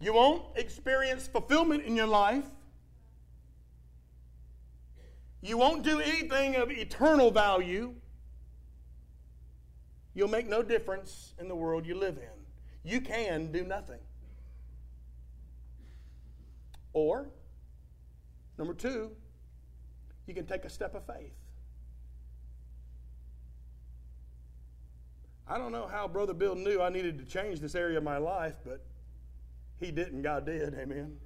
You 0.00 0.14
won't 0.14 0.44
experience 0.56 1.26
fulfillment 1.26 1.84
in 1.84 1.94
your 1.94 2.06
life. 2.06 2.46
You 5.42 5.58
won't 5.58 5.82
do 5.82 6.00
anything 6.00 6.56
of 6.56 6.70
eternal 6.70 7.30
value 7.30 7.94
you'll 10.14 10.28
make 10.28 10.48
no 10.48 10.62
difference 10.62 11.34
in 11.38 11.48
the 11.48 11.54
world 11.54 11.84
you 11.86 11.94
live 11.96 12.16
in. 12.16 12.33
You 12.84 13.00
can 13.00 13.50
do 13.50 13.64
nothing. 13.64 14.00
Or, 16.92 17.28
number 18.58 18.74
two, 18.74 19.10
you 20.26 20.34
can 20.34 20.46
take 20.46 20.64
a 20.64 20.70
step 20.70 20.94
of 20.94 21.04
faith. 21.06 21.32
I 25.48 25.58
don't 25.58 25.72
know 25.72 25.86
how 25.86 26.06
Brother 26.06 26.34
Bill 26.34 26.54
knew 26.54 26.80
I 26.80 26.90
needed 26.90 27.18
to 27.18 27.24
change 27.24 27.60
this 27.60 27.74
area 27.74 27.98
of 27.98 28.04
my 28.04 28.18
life, 28.18 28.54
but 28.64 28.84
he 29.80 29.90
didn't. 29.90 30.22
God 30.22 30.46
did. 30.46 30.74
Amen. 30.74 31.16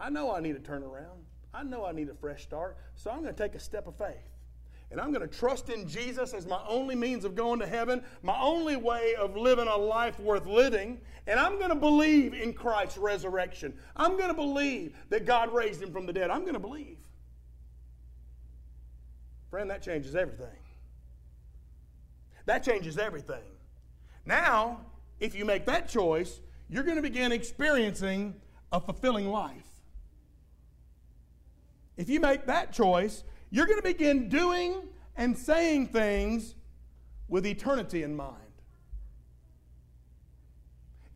I 0.00 0.10
know 0.10 0.34
I 0.34 0.40
need 0.40 0.54
to 0.54 0.60
turn 0.60 0.82
around. 0.82 1.24
I 1.54 1.62
know 1.62 1.84
I 1.84 1.92
need 1.92 2.08
a 2.08 2.14
fresh 2.14 2.42
start. 2.42 2.76
So 2.96 3.10
I'm 3.10 3.22
going 3.22 3.34
to 3.34 3.42
take 3.42 3.54
a 3.54 3.60
step 3.60 3.86
of 3.86 3.96
faith 3.96 4.37
and 4.90 5.00
I'm 5.00 5.12
going 5.12 5.26
to 5.26 5.38
trust 5.38 5.68
in 5.68 5.86
Jesus 5.86 6.32
as 6.32 6.46
my 6.46 6.60
only 6.66 6.94
means 6.94 7.24
of 7.24 7.34
going 7.34 7.60
to 7.60 7.66
heaven, 7.66 8.02
my 8.22 8.38
only 8.40 8.76
way 8.76 9.14
of 9.18 9.36
living 9.36 9.68
a 9.68 9.76
life 9.76 10.18
worth 10.18 10.46
living, 10.46 11.00
and 11.26 11.38
I'm 11.38 11.58
going 11.58 11.68
to 11.68 11.74
believe 11.74 12.32
in 12.32 12.54
Christ's 12.54 12.96
resurrection. 12.96 13.74
I'm 13.96 14.16
going 14.16 14.28
to 14.28 14.34
believe 14.34 14.96
that 15.10 15.26
God 15.26 15.52
raised 15.52 15.82
him 15.82 15.92
from 15.92 16.06
the 16.06 16.12
dead. 16.12 16.30
I'm 16.30 16.42
going 16.42 16.54
to 16.54 16.60
believe. 16.60 16.98
Friend, 19.50 19.68
that 19.70 19.82
changes 19.82 20.14
everything. 20.14 20.46
That 22.46 22.64
changes 22.64 22.96
everything. 22.96 23.44
Now, 24.24 24.80
if 25.20 25.34
you 25.34 25.44
make 25.44 25.66
that 25.66 25.88
choice, 25.88 26.40
you're 26.70 26.82
going 26.82 26.96
to 26.96 27.02
begin 27.02 27.30
experiencing 27.30 28.34
a 28.72 28.80
fulfilling 28.80 29.28
life. 29.28 29.68
If 31.98 32.08
you 32.08 32.20
make 32.20 32.46
that 32.46 32.72
choice, 32.72 33.24
you're 33.50 33.66
going 33.66 33.78
to 33.78 33.82
begin 33.82 34.28
doing 34.28 34.82
and 35.16 35.36
saying 35.36 35.88
things 35.88 36.54
with 37.28 37.46
eternity 37.46 38.02
in 38.02 38.14
mind. 38.14 38.36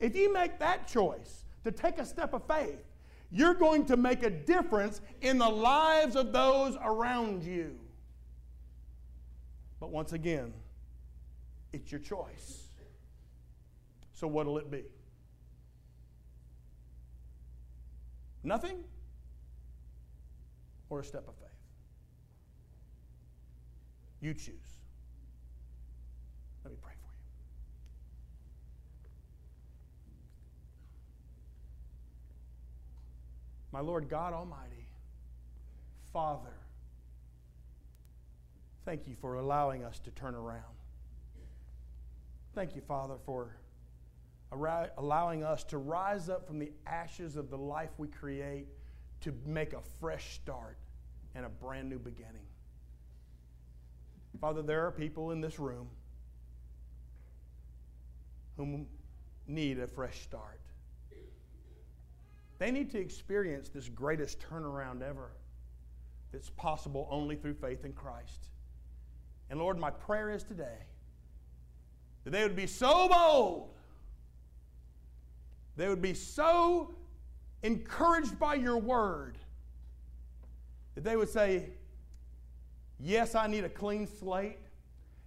If 0.01 0.17
you 0.17 0.33
make 0.33 0.59
that 0.59 0.89
choice 0.89 1.45
to 1.65 1.71
take 1.71 1.99
a 1.99 2.05
step 2.05 2.35
of 2.35 2.47
faith, 2.47 2.83
you're 3.31 3.55
going 3.55 3.87
to 3.87 3.97
make 3.97 4.23
a 4.23 4.31
difference 4.31 5.01
in 5.21 5.39
the 5.39 5.49
lives 5.49 6.17
of 6.17 6.33
those 6.33 6.77
around 6.83 7.43
you. 7.45 7.79
But 9.81 9.91
once 9.91 10.13
again, 10.13 10.53
it's 11.73 11.91
your 11.91 12.01
choice. 12.01 12.69
So, 14.13 14.27
what'll 14.27 14.59
it 14.59 14.71
be? 14.71 14.85
Nothing? 18.45 18.85
Or 20.91 21.01
a 21.01 21.05
step 21.05 21.27
of 21.27 21.35
faith? 21.37 21.52
You 24.23 24.33
choose. 24.35 24.55
Let 26.65 26.71
me 26.71 26.79
pray 26.81 26.93
for 26.93 27.09
you. 27.09 27.19
My 33.73 33.81
Lord 33.81 34.09
God 34.09 34.33
Almighty, 34.33 34.87
Father, 36.13 36.55
thank 38.85 39.09
you 39.09 39.17
for 39.21 39.35
allowing 39.35 39.83
us 39.83 39.99
to 39.99 40.13
turn 40.13 40.37
around. 40.37 40.63
Thank 42.55 42.77
you, 42.77 42.81
Father, 42.81 43.17
for 43.27 43.57
allowing 44.53 45.43
us 45.43 45.65
to 45.65 45.79
rise 45.79 46.29
up 46.29 46.47
from 46.47 46.61
the 46.61 46.71
ashes 46.87 47.35
of 47.37 47.51
the 47.51 47.59
life 47.59 47.91
we 47.99 48.07
create 48.07 48.69
to 49.23 49.33
make 49.47 49.73
a 49.73 49.81
fresh 49.99 50.35
start 50.35 50.77
and 51.35 51.45
a 51.45 51.49
brand 51.49 51.89
new 51.89 51.99
beginning. 51.99 52.47
Father, 54.41 54.63
there 54.63 54.87
are 54.87 54.91
people 54.91 55.31
in 55.31 55.41
this 55.41 55.59
room 55.59 55.89
who 58.57 58.87
need 59.47 59.79
a 59.79 59.87
fresh 59.87 60.23
start. 60.23 60.61
They 62.59 62.71
need 62.71 62.91
to 62.93 62.99
experience 62.99 63.69
this 63.69 63.89
greatest 63.89 64.39
turnaround 64.41 65.03
ever 65.03 65.33
that's 66.33 66.51
possible 66.51 67.09
only 67.11 67.37
through 67.37 67.55
faith 67.55 67.85
in 67.85 67.93
Christ. 67.93 68.49
And 69.51 69.59
Lord, 69.59 69.79
my 69.79 69.91
prayer 69.91 70.31
is 70.31 70.45
today 70.45 70.87
that 72.25 72.31
they 72.31 72.43
would 72.43 72.57
be 72.57 72.67
so 72.67 73.09
bold, 73.09 73.71
they 75.77 75.89
would 75.89 76.03
be 76.03 76.15
so 76.15 76.95
encouraged 77.63 78.39
by 78.39 78.55
your 78.55 78.79
word, 78.79 79.39
that 80.95 81.05
they 81.05 81.17
would 81.17 81.29
say, 81.29 81.71
Yes, 83.03 83.35
I 83.35 83.49
need 83.49 83.65
a 83.65 83.69
clean 83.69 84.07
slate. 84.07 84.59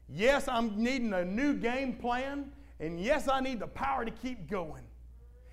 Yes, 0.07 0.47
I'm 0.47 0.81
needing 0.81 1.13
a 1.13 1.25
new 1.25 1.53
game 1.53 1.93
plan. 1.93 2.51
And 2.79 2.99
yes, 2.99 3.27
I 3.27 3.41
need 3.41 3.59
the 3.59 3.67
power 3.67 4.05
to 4.05 4.11
keep 4.11 4.49
going. 4.49 4.83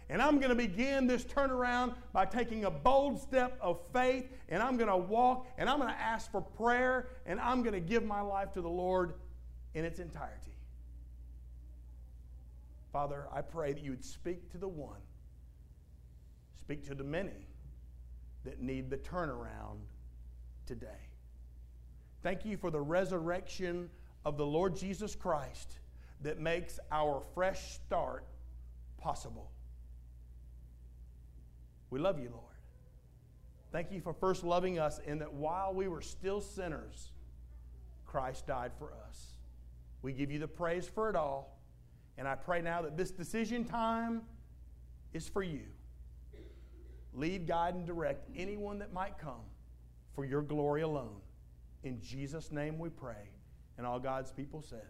And 0.09 0.23
I'm 0.23 0.39
going 0.39 0.51
to 0.51 0.55
begin 0.55 1.07
this 1.07 1.25
turnaround 1.25 1.95
by 2.13 2.27
taking 2.27 2.65
a 2.65 2.71
bold 2.71 3.21
step 3.21 3.57
of 3.61 3.81
faith, 3.93 4.29
and 4.51 4.63
I'm 4.63 4.77
going 4.77 4.91
to 4.91 4.97
walk, 4.97 5.47
and 5.57 5.71
I'm 5.71 5.79
going 5.79 5.89
to 5.89 5.99
ask 5.99 6.31
for 6.31 6.43
prayer, 6.43 7.09
and 7.25 7.41
I'm 7.41 7.63
going 7.63 7.73
to 7.73 7.81
give 7.81 8.05
my 8.05 8.21
life 8.21 8.53
to 8.53 8.61
the 8.61 8.69
Lord 8.69 9.15
in 9.75 9.85
its 9.85 10.01
entirety. 10.01 10.55
Father, 12.93 13.27
I 13.33 13.41
pray 13.41 13.73
that 13.73 13.83
you 13.83 13.91
would 13.93 14.05
speak 14.05 14.51
to 14.53 14.59
the 14.59 14.69
one, 14.69 15.01
speak 16.61 16.87
to 16.89 16.95
the 16.95 17.05
many 17.05 17.49
that 18.45 18.61
need 18.61 18.91
the 18.91 18.99
turnaround 18.99 19.79
today. 20.67 20.89
Thank 22.23 22.45
you 22.45 22.57
for 22.57 22.71
the 22.71 22.81
resurrection 22.81 23.91
of 24.25 24.37
the 24.37 24.47
Lord 24.47 24.77
Jesus 24.77 25.15
Christ 25.15 25.79
that 26.23 26.39
makes 26.39 26.79
our 26.91 27.23
fresh 27.35 27.73
start 27.73 28.25
possible. 28.99 29.51
We 31.91 31.99
love 31.99 32.19
you, 32.19 32.31
Lord. 32.31 32.45
Thank 33.73 33.91
you 33.91 34.01
for 34.01 34.13
first 34.13 34.45
loving 34.45 34.79
us 34.79 35.01
in 35.07 35.19
that 35.19 35.33
while 35.33 35.75
we 35.75 35.89
were 35.89 36.01
still 36.01 36.41
sinners, 36.41 37.11
Christ 38.07 38.47
died 38.47 38.73
for 38.79 38.93
us. 39.09 39.27
We 40.03 40.13
give 40.13 40.31
you 40.31 40.39
the 40.39 40.49
praise 40.49 40.87
for 40.87 41.09
it 41.09 41.17
all. 41.17 41.59
And 42.19 42.29
I 42.29 42.35
pray 42.35 42.61
now 42.61 42.83
that 42.83 42.97
this 42.97 43.11
decision 43.11 43.65
time 43.65 44.23
is 45.13 45.29
for 45.29 45.43
you. 45.43 45.63
Lead, 47.15 47.47
guide, 47.47 47.75
and 47.75 47.87
direct 47.87 48.29
anyone 48.37 48.79
that 48.79 48.93
might 48.93 49.19
come 49.19 49.43
for 50.15 50.25
your 50.25 50.43
glory 50.43 50.83
alone. 50.83 51.21
In 51.83 52.01
Jesus' 52.01 52.53
name 52.53 52.79
we 52.79 52.88
pray. 52.88 53.29
And 53.79 53.87
all 53.87 53.99
God's 53.99 54.31
people 54.31 54.62
said, 54.62 54.87